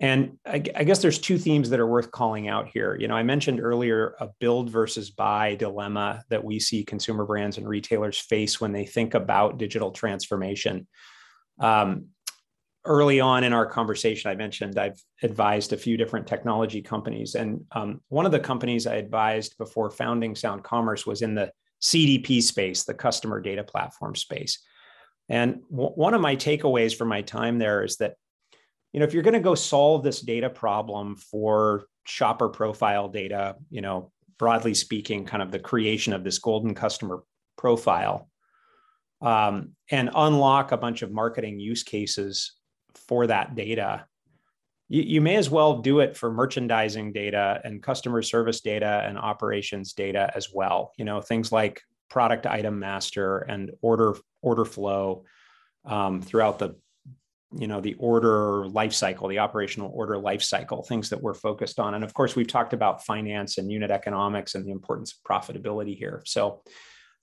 And 0.00 0.38
I, 0.46 0.62
I, 0.76 0.84
guess 0.84 1.02
there's 1.02 1.18
two 1.18 1.38
themes 1.38 1.70
that 1.70 1.80
are 1.80 1.86
worth 1.86 2.12
calling 2.12 2.46
out 2.46 2.68
here. 2.68 2.96
You 2.98 3.08
know, 3.08 3.16
I 3.16 3.24
mentioned 3.24 3.60
earlier 3.60 4.14
a 4.20 4.28
build 4.38 4.70
versus 4.70 5.10
buy 5.10 5.56
dilemma 5.56 6.22
that 6.30 6.44
we 6.44 6.60
see 6.60 6.84
consumer 6.84 7.24
brands 7.24 7.58
and 7.58 7.68
retailers 7.68 8.18
face 8.18 8.60
when 8.60 8.72
they 8.72 8.86
think 8.86 9.14
about 9.14 9.58
digital 9.58 9.90
transformation. 9.90 10.86
Um, 11.58 12.06
early 12.84 13.18
on 13.18 13.42
in 13.42 13.52
our 13.52 13.66
conversation, 13.66 14.30
I 14.30 14.36
mentioned 14.36 14.78
I've 14.78 15.02
advised 15.22 15.72
a 15.72 15.76
few 15.76 15.96
different 15.96 16.28
technology 16.28 16.80
companies. 16.80 17.34
And 17.34 17.64
um, 17.72 18.00
one 18.08 18.24
of 18.24 18.32
the 18.32 18.38
companies 18.38 18.86
I 18.86 18.94
advised 18.94 19.58
before 19.58 19.90
founding 19.90 20.36
Sound 20.36 20.62
Commerce 20.62 21.06
was 21.06 21.22
in 21.22 21.34
the 21.34 21.50
CDP 21.82 22.40
space, 22.40 22.84
the 22.84 22.94
customer 22.94 23.40
data 23.40 23.64
platform 23.64 24.14
space. 24.14 24.60
And 25.28 25.60
w- 25.70 25.90
one 25.90 26.14
of 26.14 26.20
my 26.20 26.36
takeaways 26.36 26.96
from 26.96 27.08
my 27.08 27.22
time 27.22 27.58
there 27.58 27.84
is 27.84 27.96
that, 27.96 28.14
you 28.92 29.00
know, 29.00 29.06
if 29.06 29.14
you're 29.14 29.22
going 29.22 29.34
to 29.34 29.40
go 29.40 29.54
solve 29.54 30.02
this 30.02 30.20
data 30.20 30.48
problem 30.48 31.16
for 31.16 31.84
shopper 32.04 32.48
profile 32.48 33.08
data, 33.08 33.56
you 33.70 33.80
know, 33.80 34.10
broadly 34.38 34.74
speaking, 34.74 35.24
kind 35.24 35.42
of 35.42 35.50
the 35.50 35.58
creation 35.58 36.12
of 36.12 36.24
this 36.24 36.38
golden 36.38 36.74
customer 36.74 37.22
profile, 37.56 38.28
um, 39.20 39.72
and 39.90 40.10
unlock 40.14 40.72
a 40.72 40.76
bunch 40.76 41.02
of 41.02 41.10
marketing 41.10 41.58
use 41.58 41.82
cases 41.82 42.54
for 42.94 43.26
that 43.26 43.54
data, 43.54 44.06
you, 44.88 45.02
you 45.02 45.20
may 45.20 45.36
as 45.36 45.50
well 45.50 45.80
do 45.80 46.00
it 46.00 46.16
for 46.16 46.32
merchandising 46.32 47.12
data 47.12 47.60
and 47.64 47.82
customer 47.82 48.22
service 48.22 48.60
data 48.60 49.04
and 49.06 49.18
operations 49.18 49.92
data 49.92 50.30
as 50.34 50.48
well. 50.52 50.92
You 50.96 51.04
know, 51.04 51.20
things 51.20 51.52
like 51.52 51.82
product 52.08 52.46
item 52.46 52.78
master 52.78 53.38
and 53.38 53.70
order 53.80 54.14
order 54.42 54.64
flow 54.64 55.24
um, 55.84 56.22
throughout 56.22 56.58
the 56.58 56.76
you 57.56 57.66
know 57.66 57.80
the 57.80 57.94
order 57.94 58.68
life 58.68 58.92
cycle 58.92 59.28
the 59.28 59.38
operational 59.38 59.90
order 59.94 60.18
life 60.18 60.42
cycle 60.42 60.82
things 60.82 61.08
that 61.10 61.22
we're 61.22 61.34
focused 61.34 61.80
on. 61.80 61.94
And 61.94 62.04
of 62.04 62.12
course 62.12 62.36
we've 62.36 62.46
talked 62.46 62.72
about 62.72 63.04
finance 63.04 63.58
and 63.58 63.70
unit 63.70 63.90
economics 63.90 64.54
and 64.54 64.66
the 64.66 64.70
importance 64.70 65.12
of 65.12 65.18
profitability 65.22 65.96
here. 65.96 66.22
So 66.26 66.62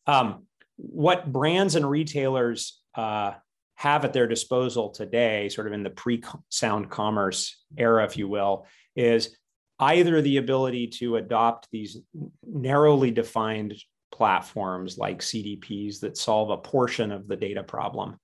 um, 0.08 0.46
what 0.78 1.32
brands 1.32 1.76
and 1.76 1.90
retailers 1.90 2.82
uh, 2.96 3.34
have 3.76 4.06
at 4.06 4.14
their 4.14 4.28
disposal 4.28 4.90
today 4.90 5.50
sort 5.50 5.68
of 5.68 5.74
in 5.74 5.84
the 5.84 5.90
pre-sound 5.90 6.90
commerce 6.90 7.64
era 7.78 8.04
if 8.04 8.18
you 8.18 8.28
will 8.28 8.66
is 8.96 9.36
either 9.80 10.22
the 10.22 10.38
ability 10.38 10.88
to 10.88 11.18
adopt 11.18 11.68
these 11.72 11.98
narrowly 12.44 13.12
defined 13.12 13.76
platforms 14.16 14.98
like 14.98 15.20
cdps 15.20 16.00
that 16.00 16.18
solve 16.18 16.50
a 16.50 16.58
portion 16.58 17.12
of 17.12 17.28
the 17.28 17.36
data 17.36 17.62
problem 17.62 18.18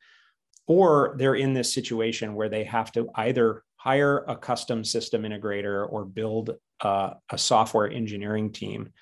or 0.68 1.16
they're 1.18 1.36
in 1.36 1.54
this 1.54 1.74
situation 1.74 2.34
where 2.34 2.48
they 2.48 2.64
have 2.64 2.94
to 2.94 3.10
either 3.16 3.64
hire 3.76 4.24
a 4.28 4.38
custom 4.38 4.86
system 4.86 5.24
integrator 5.24 5.86
or 5.92 6.06
build 6.06 6.52
a 6.82 7.16
software 7.36 7.90
engineering 7.90 8.54
team. 8.54 8.94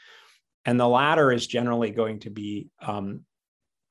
And 0.66 0.80
the 0.80 0.88
latter 0.88 1.32
is 1.32 1.46
generally 1.46 1.92
going 1.92 2.22
to 2.22 2.32
be 2.32 2.70
um, 2.82 3.22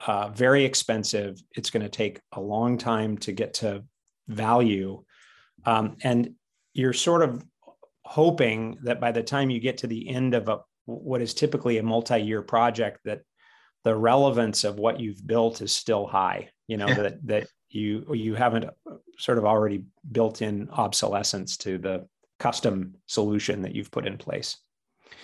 uh, 0.05 0.31
very 0.31 0.65
expensive. 0.65 1.41
It's 1.57 1.71
going 1.71 1.85
to 1.85 1.89
take 1.89 2.21
a 2.33 2.41
long 2.41 2.79
time 2.79 3.17
to 3.19 3.33
get 3.33 3.55
to 3.55 3.85
value. 4.27 5.05
Um, 5.65 5.99
and 6.03 6.35
you're 6.75 6.93
sort 6.93 7.23
of 7.23 7.45
hoping 8.05 8.79
that 8.83 9.01
by 9.01 9.13
the 9.13 9.23
time 9.23 9.51
you 9.51 9.61
get 9.61 9.79
to 9.79 9.87
the 9.87 10.09
end 10.09 10.35
of 10.35 10.49
a 10.49 10.61
what 10.89 11.21
is 11.21 11.35
typically 11.35 11.79
a 11.79 11.83
multi-year 11.83 12.43
project 12.43 13.01
that 13.05 13.21
the 13.85 13.95
relevance 13.95 14.65
of 14.65 14.79
what 14.79 15.01
you've 15.01 15.27
built 15.27 15.61
is 15.61 15.73
still 15.73 16.07
high 16.07 16.49
you 16.67 16.77
know 16.77 16.93
that 16.93 17.27
that 17.27 17.47
you 17.71 18.07
you 18.15 18.35
haven't 18.35 18.67
sort 19.19 19.39
of 19.39 19.45
already 19.45 19.85
built 20.13 20.43
in 20.43 20.69
obsolescence 20.71 21.57
to 21.59 21.79
the 21.79 22.07
custom 22.39 22.95
solution 23.07 23.63
that 23.63 23.75
you've 23.75 23.91
put 23.91 24.07
in 24.07 24.17
place. 24.17 24.57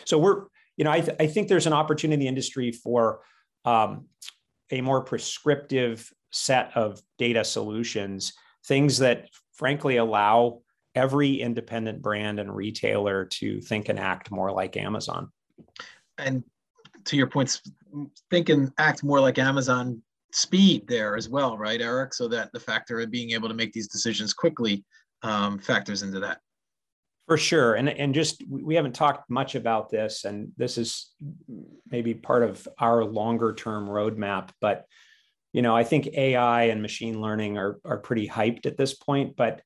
So 0.04 0.18
we're, 0.18 0.44
you 0.76 0.84
know, 0.84 0.90
I, 0.90 1.00
th- 1.00 1.16
I 1.20 1.26
think 1.26 1.48
there's 1.48 1.66
an 1.66 1.72
opportunity 1.72 2.14
in 2.14 2.20
the 2.20 2.28
industry 2.28 2.72
for 2.72 3.20
um, 3.64 4.06
a 4.70 4.80
more 4.80 5.02
prescriptive 5.02 6.12
set 6.30 6.72
of 6.74 7.00
data 7.18 7.44
solutions, 7.44 8.32
things 8.66 8.98
that 8.98 9.28
frankly 9.52 9.96
allow 9.96 10.62
every 10.94 11.40
independent 11.40 12.02
brand 12.02 12.38
and 12.38 12.54
retailer 12.54 13.24
to 13.26 13.60
think 13.60 13.88
and 13.88 13.98
act 13.98 14.30
more 14.30 14.50
like 14.50 14.76
Amazon. 14.76 15.30
And 16.18 16.44
to 17.06 17.16
your 17.16 17.26
points, 17.26 17.62
think 18.30 18.48
and 18.48 18.72
act 18.78 19.02
more 19.02 19.20
like 19.20 19.38
Amazon 19.38 20.02
speed 20.32 20.86
there 20.88 21.16
as 21.16 21.28
well, 21.28 21.56
right, 21.56 21.80
Eric? 21.80 22.14
So 22.14 22.28
that 22.28 22.52
the 22.52 22.60
factor 22.60 23.00
of 23.00 23.10
being 23.10 23.30
able 23.30 23.48
to 23.48 23.54
make 23.54 23.72
these 23.72 23.88
decisions 23.88 24.32
quickly 24.32 24.84
um, 25.22 25.58
factors 25.58 26.02
into 26.02 26.20
that. 26.20 26.40
For 27.26 27.38
sure, 27.38 27.76
and 27.76 27.88
and 27.88 28.14
just 28.14 28.44
we 28.46 28.74
haven't 28.74 28.94
talked 28.94 29.30
much 29.30 29.54
about 29.54 29.88
this, 29.88 30.26
and 30.26 30.52
this 30.58 30.76
is 30.76 31.10
maybe 31.90 32.12
part 32.12 32.42
of 32.42 32.68
our 32.78 33.02
longer 33.02 33.54
term 33.54 33.88
roadmap. 33.88 34.50
But 34.60 34.84
you 35.54 35.62
know, 35.62 35.74
I 35.74 35.84
think 35.84 36.08
AI 36.08 36.64
and 36.64 36.82
machine 36.82 37.22
learning 37.22 37.56
are 37.56 37.78
are 37.82 37.96
pretty 37.96 38.28
hyped 38.28 38.66
at 38.66 38.76
this 38.76 38.92
point, 38.92 39.36
but 39.36 39.62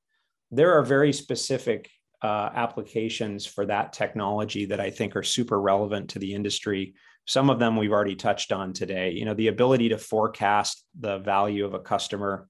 there 0.53 0.79
are 0.79 0.85
very 0.85 1.13
specific 1.13 1.91
uh, 2.23 2.51
applications 2.55 3.47
for 3.47 3.67
that 3.67 3.93
technology 3.93 4.67
that 4.67 4.81
I 4.81 4.91
think 4.91 5.15
are 5.17 5.23
super 5.23 5.61
relevant 5.61 6.11
to 6.11 6.19
the 6.19 6.35
industry 6.35 6.95
some 7.29 7.51
of 7.51 7.59
them 7.59 7.77
we've 7.77 7.93
already 7.93 8.17
touched 8.17 8.53
on 8.53 8.73
today. 8.73 9.11
You 9.11 9.27
know, 9.27 9.35
the 9.35 9.49
ability 9.49 9.91
to 9.91 9.99
forecast 9.99 10.83
the 10.99 11.19
value 11.19 11.67
of 11.67 11.75
a 11.75 11.79
customer 11.79 12.49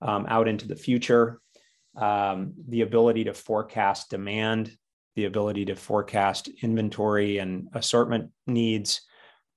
um, 0.00 0.26
out 0.28 0.46
into 0.46 0.68
the 0.68 0.76
future, 0.76 1.40
um, 1.96 2.54
the 2.68 2.82
ability 2.82 3.24
to 3.24 3.34
forecast 3.34 4.10
demand, 4.10 4.76
the 5.16 5.24
ability 5.24 5.64
to 5.64 5.74
forecast 5.74 6.48
inventory 6.62 7.38
and 7.38 7.66
assortment 7.74 8.30
needs, 8.46 9.00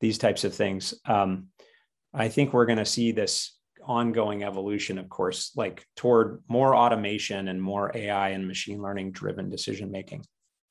these 0.02 0.18
types 0.18 0.44
of 0.44 0.56
things. 0.56 0.96
Um, 1.06 1.50
I 2.12 2.28
think 2.30 2.52
we're 2.52 2.66
going 2.66 2.80
to 2.80 2.86
see 2.86 3.12
this 3.12 3.56
ongoing 3.88 4.44
evolution, 4.44 4.98
of 4.98 5.10
course, 5.10 5.52
like 5.56 5.86
toward 5.96 6.42
more 6.48 6.76
automation 6.76 7.48
and 7.48 7.62
more 7.62 7.92
AI 7.96 8.30
and 8.30 8.48
machine 8.48 8.82
learning 8.82 9.12
driven 9.12 9.50
decision 9.50 9.92
making. 9.92 10.26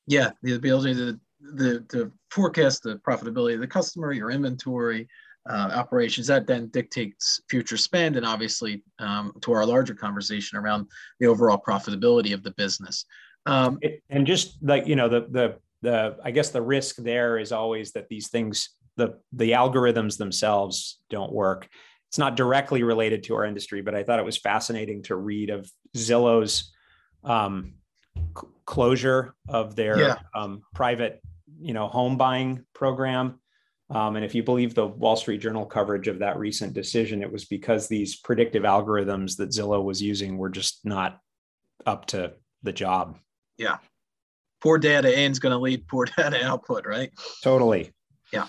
Yeah, 0.07 0.31
the 0.43 0.55
ability 0.55 0.95
to 0.95 1.21
the 1.41 1.81
to 1.89 2.13
forecast 2.31 2.83
the 2.83 2.97
profitability 2.97 3.55
of 3.55 3.61
the 3.61 3.67
customer, 3.67 4.13
your 4.13 4.31
inventory, 4.31 5.09
uh, 5.49 5.71
operations. 5.75 6.27
That 6.27 6.47
then 6.47 6.69
dictates 6.69 7.41
future 7.49 7.77
spend, 7.77 8.17
and 8.17 8.27
obviously 8.27 8.83
um, 8.99 9.33
to 9.43 9.53
our 9.53 9.67
larger 9.67 9.95
conversation 9.95 10.59
around 10.59 10.87
the 11.21 11.27
overall 11.27 11.61
profitability 11.67 12.33
of 12.35 12.43
the 12.43 12.53
business. 12.53 13.05
Um, 13.47 13.79
and 14.11 14.27
just 14.27 14.63
like 14.63 14.87
you 14.87 14.97
know, 14.97 15.09
the 15.09 15.27
the 15.31 15.57
the 15.83 16.17
I 16.25 16.31
guess 16.31 16.51
the 16.51 16.63
risk 16.63 16.97
there 16.97 17.39
is 17.39 17.53
always 17.53 17.93
that 17.93 18.09
these 18.09 18.29
things, 18.29 18.71
the 18.97 19.19
the 19.33 19.51
algorithms 19.53 20.17
themselves 20.17 21.01
don't 21.11 21.33
work. 21.33 21.69
It's 22.15 22.19
not 22.21 22.37
directly 22.37 22.85
related 22.85 23.25
to 23.25 23.35
our 23.35 23.45
industry, 23.45 23.83
but 23.83 23.97
I 23.97 24.05
thought 24.05 24.21
it 24.21 24.25
was 24.25 24.37
fascinating 24.37 25.03
to 25.03 25.17
read 25.17 25.51
of 25.51 25.69
Zillow's 25.97 26.73
um, 27.25 27.75
closure 28.65 29.35
of 29.49 29.75
their 29.75 29.99
yeah. 29.99 30.19
um, 30.33 30.63
private 30.77 31.21
you 31.59 31.75
know 31.75 31.89
home 31.89 32.17
buying 32.17 32.65
program. 32.73 33.41
Um, 33.91 34.15
and 34.15 34.25
if 34.25 34.33
you 34.33 34.45
believe 34.45 34.77
the 34.77 34.87
Wall 34.87 35.17
Street 35.17 35.41
Journal 35.41 35.67
coverage 35.67 36.07
of 36.07 36.21
that 36.21 36.39
recent 36.39 36.73
decision, 36.73 37.21
it 37.21 37.33
was 37.33 37.47
because 37.47 37.89
these 37.89 38.15
predictive 38.15 38.63
algorithms 38.63 39.37
that 39.39 39.49
Zillow 39.49 39.83
was 39.83 40.01
using 40.01 40.39
were 40.39 40.51
just 40.51 40.87
not 40.87 41.19
up 41.85 42.07
to 42.07 42.35
the 42.63 42.73
job. 42.73 43.19
Yeah. 43.59 43.79
Poor 44.63 44.79
data 44.79 45.21
in 45.21 45.33
is 45.33 45.41
going 45.41 45.51
to 45.51 45.59
lead 45.59 45.89
poor 45.89 46.05
data 46.17 46.47
output, 46.47 46.87
right? 46.87 47.11
Totally. 47.43 47.91
Yeah. 48.33 48.47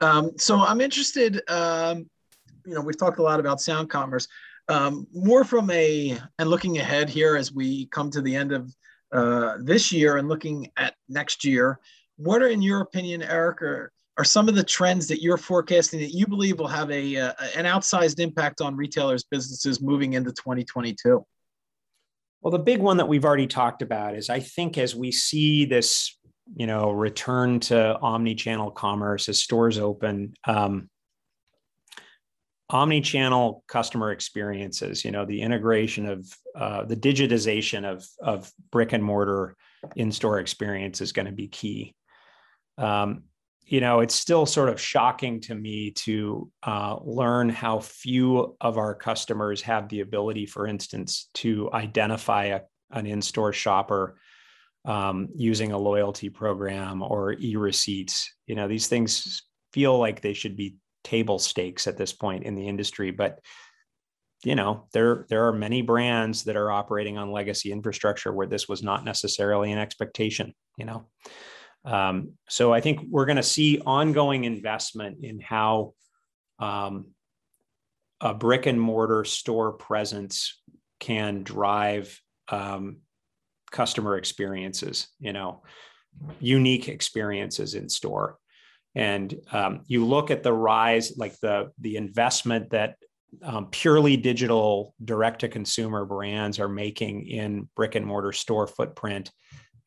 Um, 0.00 0.38
so 0.38 0.60
I'm 0.60 0.80
interested. 0.80 1.42
Um, 1.50 2.08
you 2.68 2.74
know, 2.74 2.80
we've 2.80 2.98
talked 2.98 3.18
a 3.18 3.22
lot 3.22 3.40
about 3.40 3.60
sound 3.60 3.90
commerce. 3.90 4.28
Um, 4.68 5.06
more 5.14 5.44
from 5.44 5.70
a 5.70 6.18
and 6.38 6.50
looking 6.50 6.78
ahead 6.78 7.08
here 7.08 7.36
as 7.36 7.52
we 7.52 7.86
come 7.86 8.10
to 8.10 8.20
the 8.20 8.36
end 8.36 8.52
of 8.52 8.74
uh, 9.12 9.56
this 9.62 9.90
year 9.90 10.18
and 10.18 10.28
looking 10.28 10.70
at 10.76 10.94
next 11.08 11.44
year 11.44 11.80
what 12.18 12.42
are, 12.42 12.48
in 12.48 12.60
your 12.60 12.80
opinion, 12.80 13.22
Eric, 13.22 13.62
are, 13.62 13.92
are 14.18 14.24
some 14.24 14.48
of 14.48 14.56
the 14.56 14.64
trends 14.64 15.06
that 15.08 15.22
you're 15.22 15.38
forecasting 15.38 16.00
that 16.00 16.10
you 16.10 16.26
believe 16.26 16.58
will 16.58 16.66
have 16.66 16.90
a, 16.90 17.16
uh, 17.16 17.32
an 17.56 17.64
outsized 17.64 18.18
impact 18.18 18.60
on 18.60 18.76
retailers' 18.76 19.24
businesses 19.24 19.80
moving 19.80 20.12
into 20.14 20.32
2022? 20.32 21.24
Well, 22.40 22.50
the 22.50 22.58
big 22.58 22.80
one 22.80 22.96
that 22.98 23.08
we've 23.08 23.24
already 23.24 23.46
talked 23.46 23.82
about 23.82 24.16
is 24.16 24.28
I 24.30 24.40
think 24.40 24.78
as 24.78 24.94
we 24.94 25.12
see 25.12 25.64
this, 25.64 26.16
you 26.56 26.66
know, 26.66 26.90
return 26.90 27.60
to 27.60 27.98
omni-channel 27.98 28.72
commerce 28.72 29.28
as 29.28 29.42
stores 29.42 29.78
open, 29.78 30.34
um, 30.46 30.90
omni-channel 32.70 33.64
customer 33.66 34.12
experiences, 34.12 35.04
you 35.04 35.10
know, 35.10 35.24
the 35.24 35.40
integration 35.40 36.06
of 36.06 36.26
uh, 36.54 36.84
the 36.84 36.96
digitization 36.96 37.84
of 37.84 38.06
of 38.20 38.52
brick 38.70 38.92
and 38.92 39.02
mortar 39.02 39.56
in-store 39.96 40.38
experience 40.38 41.00
is 41.00 41.12
going 41.12 41.26
to 41.26 41.32
be 41.32 41.48
key 41.48 41.94
um, 42.78 43.24
you 43.66 43.82
know, 43.82 44.00
it's 44.00 44.14
still 44.14 44.46
sort 44.46 44.70
of 44.70 44.80
shocking 44.80 45.40
to 45.42 45.54
me 45.54 45.90
to 45.90 46.50
uh, 46.62 46.96
learn 47.02 47.50
how 47.50 47.80
few 47.80 48.56
of 48.62 48.78
our 48.78 48.94
customers 48.94 49.60
have 49.60 49.90
the 49.90 50.00
ability, 50.00 50.46
for 50.46 50.66
instance, 50.66 51.28
to 51.34 51.70
identify 51.74 52.44
a, 52.44 52.60
an 52.92 53.06
in 53.06 53.20
store 53.20 53.52
shopper 53.52 54.18
um, 54.86 55.28
using 55.34 55.72
a 55.72 55.78
loyalty 55.78 56.30
program 56.30 57.02
or 57.02 57.34
e 57.34 57.56
receipts. 57.56 58.32
You 58.46 58.54
know, 58.54 58.68
these 58.68 58.86
things 58.86 59.42
feel 59.74 59.98
like 59.98 60.22
they 60.22 60.32
should 60.32 60.56
be 60.56 60.76
table 61.08 61.38
stakes 61.38 61.86
at 61.86 61.96
this 61.96 62.12
point 62.12 62.44
in 62.44 62.54
the 62.54 62.68
industry, 62.68 63.10
but 63.10 63.40
you 64.44 64.54
know 64.54 64.86
there 64.92 65.26
there 65.28 65.48
are 65.48 65.52
many 65.52 65.82
brands 65.82 66.44
that 66.44 66.56
are 66.56 66.70
operating 66.70 67.18
on 67.18 67.32
legacy 67.32 67.72
infrastructure 67.72 68.32
where 68.32 68.46
this 68.46 68.68
was 68.68 68.84
not 68.84 69.04
necessarily 69.04 69.72
an 69.72 69.80
expectation 69.80 70.54
you 70.76 70.84
know 70.84 71.08
um, 71.84 72.32
so 72.48 72.72
I 72.72 72.80
think 72.80 73.00
we're 73.08 73.26
going 73.26 73.36
to 73.36 73.42
see 73.42 73.80
ongoing 73.84 74.44
investment 74.44 75.24
in 75.24 75.40
how 75.40 75.94
um, 76.58 77.06
a 78.20 78.34
brick 78.34 78.66
and 78.66 78.80
mortar 78.80 79.24
store 79.24 79.72
presence 79.72 80.60
can 81.00 81.44
drive 81.44 82.20
um, 82.48 82.98
customer 83.70 84.16
experiences, 84.16 85.08
you 85.20 85.32
know, 85.32 85.62
unique 86.40 86.88
experiences 86.88 87.74
in 87.74 87.88
store. 87.88 88.38
And 88.94 89.34
um, 89.52 89.82
you 89.86 90.04
look 90.04 90.30
at 90.30 90.42
the 90.42 90.52
rise, 90.52 91.16
like 91.16 91.38
the 91.40 91.70
the 91.80 91.96
investment 91.96 92.70
that 92.70 92.96
um, 93.42 93.66
purely 93.70 94.16
digital 94.16 94.94
direct 95.04 95.40
to 95.40 95.48
consumer 95.48 96.04
brands 96.04 96.58
are 96.58 96.68
making 96.68 97.26
in 97.28 97.68
brick 97.76 97.94
and 97.94 98.06
mortar 98.06 98.32
store 98.32 98.66
footprint 98.66 99.30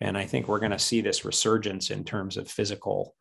and 0.01 0.17
I 0.17 0.25
think 0.25 0.47
we're 0.47 0.59
going 0.59 0.71
to 0.71 0.79
see 0.79 0.99
this 0.99 1.23
resurgence 1.23 1.91
in 1.91 2.03
terms 2.03 2.35
of 2.35 2.49
physical 2.49 3.15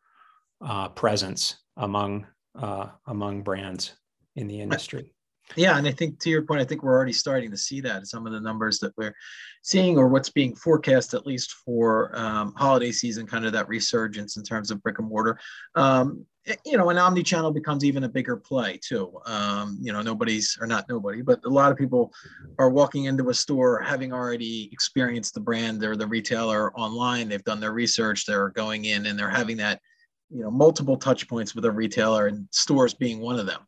uh, 0.65 0.89
presence 0.89 1.55
among 1.77 2.25
uh, 2.59 2.87
among 3.07 3.43
brands 3.43 3.93
in 4.35 4.47
the 4.47 4.59
industry. 4.59 5.13
Yeah, 5.55 5.77
and 5.77 5.87
I 5.87 5.91
think 5.91 6.19
to 6.19 6.29
your 6.29 6.43
point, 6.43 6.61
I 6.61 6.65
think 6.65 6.83
we're 6.83 6.95
already 6.95 7.13
starting 7.13 7.51
to 7.51 7.57
see 7.57 7.81
that 7.81 8.07
some 8.07 8.25
of 8.25 8.33
the 8.33 8.39
numbers 8.39 8.79
that 8.79 8.93
we're 8.97 9.15
seeing, 9.61 9.97
or 9.97 10.07
what's 10.07 10.29
being 10.29 10.55
forecast 10.55 11.13
at 11.13 11.25
least 11.25 11.53
for 11.65 12.11
um, 12.17 12.53
holiday 12.55 12.91
season, 12.91 13.27
kind 13.27 13.45
of 13.45 13.51
that 13.53 13.67
resurgence 13.67 14.37
in 14.37 14.43
terms 14.43 14.71
of 14.71 14.81
brick 14.81 14.99
and 14.99 15.09
mortar. 15.09 15.39
Um, 15.75 16.25
eh, 16.47 16.55
you 16.65 16.77
know, 16.77 16.89
an 16.89 16.97
omni-channel 16.97 17.51
becomes 17.51 17.83
even 17.83 18.05
a 18.05 18.09
bigger 18.09 18.37
play 18.37 18.79
too. 18.81 19.11
Um, 19.25 19.77
you 19.81 19.91
know, 19.91 20.01
nobody's 20.01 20.57
or 20.59 20.67
not 20.67 20.87
nobody, 20.87 21.21
but 21.21 21.43
a 21.45 21.49
lot 21.49 21.71
of 21.71 21.77
people 21.77 22.13
are 22.57 22.69
walking 22.69 23.05
into 23.05 23.29
a 23.29 23.33
store 23.33 23.81
having 23.81 24.13
already 24.13 24.69
experienced 24.71 25.33
the 25.33 25.41
brand 25.41 25.83
or 25.83 25.95
the 25.95 26.07
retailer 26.07 26.73
online. 26.77 27.27
They've 27.27 27.43
done 27.43 27.59
their 27.59 27.73
research. 27.73 28.25
They're 28.25 28.49
going 28.49 28.85
in 28.85 29.05
and 29.05 29.19
they're 29.19 29.29
having 29.29 29.57
that, 29.57 29.81
you 30.29 30.43
know, 30.43 30.51
multiple 30.51 30.97
touch 30.97 31.27
points 31.27 31.55
with 31.55 31.65
a 31.65 31.71
retailer, 31.71 32.27
and 32.27 32.47
stores 32.51 32.93
being 32.93 33.19
one 33.19 33.37
of 33.37 33.45
them. 33.45 33.61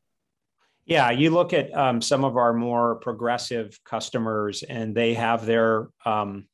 Yeah, 0.85 1.11
you 1.11 1.29
look 1.29 1.53
at 1.53 1.73
um, 1.73 2.01
some 2.01 2.25
of 2.25 2.35
our 2.35 2.53
more 2.53 2.95
progressive 2.95 3.79
customers, 3.85 4.63
and 4.63 4.93
they 4.93 5.13
have 5.13 5.45
their 5.45 5.87
um, 6.05 6.47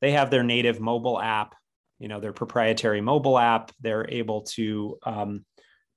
they 0.00 0.12
have 0.12 0.30
their 0.30 0.42
native 0.42 0.80
mobile 0.80 1.20
app, 1.20 1.54
you 1.98 2.08
know, 2.08 2.20
their 2.20 2.32
proprietary 2.32 3.00
mobile 3.00 3.38
app. 3.38 3.72
They're 3.80 4.08
able 4.10 4.42
to 4.54 4.98
um, 5.04 5.44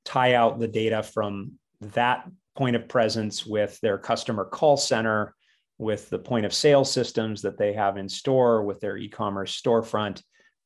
tie 0.06 0.36
out 0.36 0.60
the 0.60 0.68
data 0.68 1.02
from 1.02 1.54
that 1.82 2.30
point 2.56 2.76
of 2.76 2.88
presence 2.88 3.46
with 3.46 3.80
their 3.82 3.98
customer 3.98 4.46
call 4.46 4.78
center, 4.78 5.34
with 5.80 6.10
the 6.10 6.20
point 6.20 6.46
of 6.46 6.54
sale 6.54 6.86
systems 6.86 7.42
that 7.42 7.58
they 7.58 7.74
have 7.74 7.98
in 7.98 8.10
store, 8.10 8.64
with 8.64 8.80
their 8.80 8.98
e-commerce 8.98 9.60
storefront. 9.60 10.22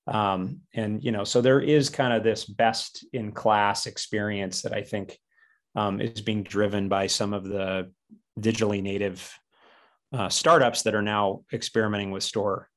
Um, 0.06 0.60
and 0.74 1.02
you 1.02 1.14
know, 1.14 1.24
so 1.24 1.40
there 1.40 1.62
is 1.62 1.90
kind 1.90 2.12
of 2.14 2.24
this 2.24 2.44
best 2.44 3.06
in 3.14 3.32
class 3.32 3.86
experience 3.86 4.64
that 4.64 4.74
I 4.74 4.82
think 4.82 5.18
um, 5.76 6.00
is 6.02 6.22
being 6.22 6.44
driven 6.44 6.88
by 6.88 7.08
some 7.08 7.34
of 7.34 7.44
the 7.46 7.92
digitally 8.40 8.82
native 8.82 9.38
uh, 10.12 10.30
startups 10.30 10.84
that 10.84 10.96
are 10.96 11.02
now 11.02 11.42
experimenting 11.54 12.12
with 12.12 12.24
store 12.24 12.70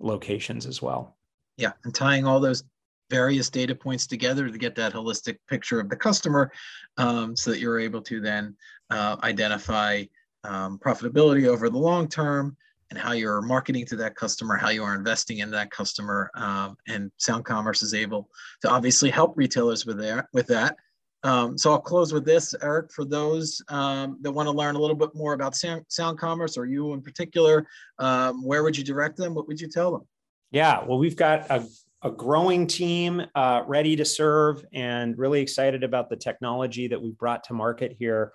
locations 0.00 0.66
as 0.66 0.82
well. 0.82 1.16
Yeah, 1.56 1.72
and 1.84 1.94
tying 1.94 2.26
all 2.26 2.40
those 2.40 2.64
various 3.10 3.50
data 3.50 3.74
points 3.74 4.06
together 4.06 4.48
to 4.48 4.58
get 4.58 4.74
that 4.74 4.92
holistic 4.92 5.36
picture 5.48 5.78
of 5.78 5.88
the 5.88 5.96
customer 5.96 6.50
um, 6.96 7.36
so 7.36 7.50
that 7.50 7.60
you're 7.60 7.78
able 7.78 8.00
to 8.02 8.20
then 8.20 8.56
uh, 8.90 9.16
identify 9.22 10.02
um, 10.44 10.78
profitability 10.78 11.46
over 11.46 11.68
the 11.68 11.78
long 11.78 12.08
term 12.08 12.56
and 12.90 12.98
how 12.98 13.12
you're 13.12 13.40
marketing 13.40 13.86
to 13.86 13.96
that 13.96 14.16
customer, 14.16 14.56
how 14.56 14.68
you 14.68 14.82
are 14.82 14.94
investing 14.94 15.38
in 15.38 15.50
that 15.50 15.70
customer. 15.70 16.30
Um, 16.34 16.76
and 16.88 17.10
Sound 17.16 17.44
Commerce 17.44 17.82
is 17.82 17.94
able 17.94 18.28
to 18.62 18.70
obviously 18.70 19.08
help 19.08 19.34
retailers 19.36 19.86
with 19.86 20.02
with 20.32 20.46
that 20.48 20.76
um, 21.24 21.56
so 21.56 21.70
I'll 21.70 21.80
close 21.80 22.12
with 22.12 22.24
this, 22.24 22.54
Eric, 22.62 22.92
for 22.92 23.04
those 23.04 23.62
um, 23.68 24.18
that 24.22 24.32
want 24.32 24.48
to 24.48 24.50
learn 24.50 24.74
a 24.74 24.78
little 24.78 24.96
bit 24.96 25.14
more 25.14 25.34
about 25.34 25.54
sound, 25.54 25.84
sound 25.88 26.18
commerce 26.18 26.56
or 26.56 26.66
you 26.66 26.92
in 26.94 27.02
particular, 27.02 27.66
um, 27.98 28.44
where 28.44 28.62
would 28.62 28.76
you 28.76 28.82
direct 28.82 29.16
them? 29.16 29.34
What 29.34 29.46
would 29.46 29.60
you 29.60 29.68
tell 29.68 29.92
them? 29.92 30.02
Yeah, 30.50 30.84
well, 30.84 30.98
we've 30.98 31.16
got 31.16 31.48
a, 31.50 31.64
a 32.02 32.10
growing 32.10 32.66
team 32.66 33.22
uh, 33.34 33.62
ready 33.66 33.94
to 33.96 34.04
serve 34.04 34.64
and 34.72 35.16
really 35.16 35.40
excited 35.40 35.84
about 35.84 36.10
the 36.10 36.16
technology 36.16 36.88
that 36.88 37.00
we've 37.00 37.16
brought 37.16 37.44
to 37.44 37.54
market 37.54 37.94
here. 37.98 38.32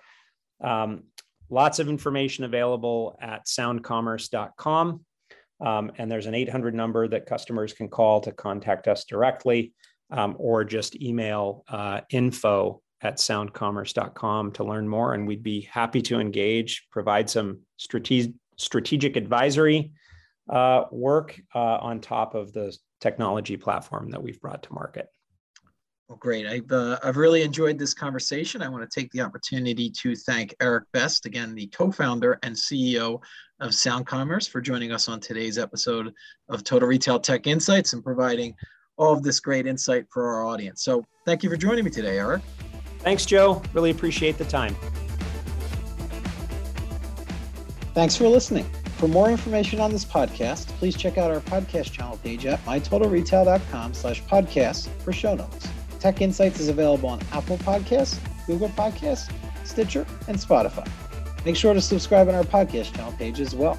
Um, 0.62 1.04
lots 1.50 1.78
of 1.78 1.88
information 1.88 2.44
available 2.44 3.18
at 3.20 3.46
soundcommerce.com. 3.46 5.04
Um, 5.60 5.92
and 5.98 6.10
there's 6.10 6.26
an 6.26 6.34
800 6.34 6.74
number 6.74 7.08
that 7.08 7.26
customers 7.26 7.72
can 7.72 7.88
call 7.88 8.20
to 8.22 8.32
contact 8.32 8.88
us 8.88 9.04
directly 9.04 9.72
um, 10.10 10.36
or 10.38 10.64
just 10.64 11.00
email 11.00 11.64
uh, 11.68 12.00
info 12.10 12.82
at 13.00 13.16
soundcommerce.com 13.16 14.52
to 14.52 14.64
learn 14.64 14.88
more. 14.88 15.14
And 15.14 15.26
we'd 15.26 15.42
be 15.42 15.62
happy 15.62 16.02
to 16.02 16.18
engage, 16.18 16.86
provide 16.90 17.30
some 17.30 17.60
strategic, 17.76 18.32
strategic 18.56 19.16
advisory 19.16 19.92
uh, 20.48 20.84
work 20.90 21.40
uh, 21.54 21.58
on 21.58 22.00
top 22.00 22.34
of 22.34 22.52
the 22.52 22.76
technology 23.00 23.56
platform 23.56 24.10
that 24.10 24.22
we've 24.22 24.40
brought 24.40 24.62
to 24.64 24.72
market. 24.72 25.06
Well, 26.08 26.18
great. 26.18 26.46
I've, 26.46 26.72
uh, 26.72 26.98
I've 27.04 27.18
really 27.18 27.42
enjoyed 27.42 27.78
this 27.78 27.92
conversation. 27.92 28.62
I 28.62 28.68
want 28.70 28.90
to 28.90 29.00
take 29.00 29.12
the 29.12 29.20
opportunity 29.20 29.90
to 29.90 30.16
thank 30.16 30.54
Eric 30.58 30.84
Best, 30.94 31.26
again, 31.26 31.54
the 31.54 31.66
co 31.66 31.92
founder 31.92 32.38
and 32.42 32.56
CEO 32.56 33.20
of 33.60 33.74
Sound 33.74 34.06
Commerce, 34.06 34.46
for 34.46 34.62
joining 34.62 34.90
us 34.90 35.06
on 35.08 35.20
today's 35.20 35.58
episode 35.58 36.14
of 36.48 36.64
Total 36.64 36.88
Retail 36.88 37.20
Tech 37.20 37.46
Insights 37.46 37.92
and 37.92 38.02
providing 38.02 38.54
all 38.98 39.12
of 39.12 39.22
this 39.22 39.40
great 39.40 39.66
insight 39.66 40.06
for 40.10 40.26
our 40.26 40.44
audience. 40.44 40.82
So 40.82 41.06
thank 41.24 41.42
you 41.42 41.48
for 41.48 41.56
joining 41.56 41.84
me 41.84 41.90
today, 41.90 42.18
Eric. 42.18 42.42
Thanks, 42.98 43.24
Joe. 43.24 43.62
Really 43.72 43.90
appreciate 43.90 44.36
the 44.36 44.44
time. 44.44 44.76
Thanks 47.94 48.16
for 48.16 48.28
listening. 48.28 48.66
For 48.98 49.08
more 49.08 49.30
information 49.30 49.80
on 49.80 49.92
this 49.92 50.04
podcast, 50.04 50.66
please 50.78 50.96
check 50.96 51.18
out 51.18 51.30
our 51.30 51.40
podcast 51.40 51.92
channel 51.92 52.18
page 52.22 52.44
at 52.46 52.58
mytotalretail.com 52.64 53.94
slash 53.94 54.22
podcast 54.24 54.88
for 55.02 55.12
show 55.12 55.34
notes. 55.34 55.68
Tech 56.00 56.20
Insights 56.20 56.60
is 56.60 56.68
available 56.68 57.08
on 57.08 57.20
Apple 57.32 57.58
Podcasts, 57.58 58.18
Google 58.46 58.68
Podcasts, 58.70 59.32
Stitcher, 59.64 60.06
and 60.26 60.36
Spotify. 60.36 60.88
Make 61.44 61.56
sure 61.56 61.74
to 61.74 61.80
subscribe 61.80 62.28
on 62.28 62.34
our 62.34 62.42
podcast 62.42 62.94
channel 62.94 63.12
page 63.12 63.40
as 63.40 63.54
well. 63.54 63.78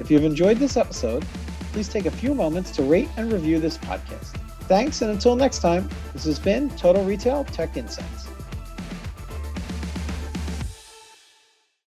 If 0.00 0.10
you've 0.10 0.24
enjoyed 0.24 0.58
this 0.58 0.76
episode, 0.76 1.24
please 1.72 1.88
take 1.88 2.06
a 2.06 2.10
few 2.10 2.34
moments 2.34 2.70
to 2.72 2.82
rate 2.82 3.08
and 3.16 3.32
review 3.32 3.60
this 3.60 3.76
podcast. 3.78 4.43
Thanks, 4.66 5.02
and 5.02 5.10
until 5.10 5.36
next 5.36 5.58
time, 5.58 5.88
this 6.14 6.24
has 6.24 6.38
been 6.38 6.70
Total 6.70 7.04
Retail 7.04 7.44
Tech 7.44 7.76
Insights. 7.76 8.28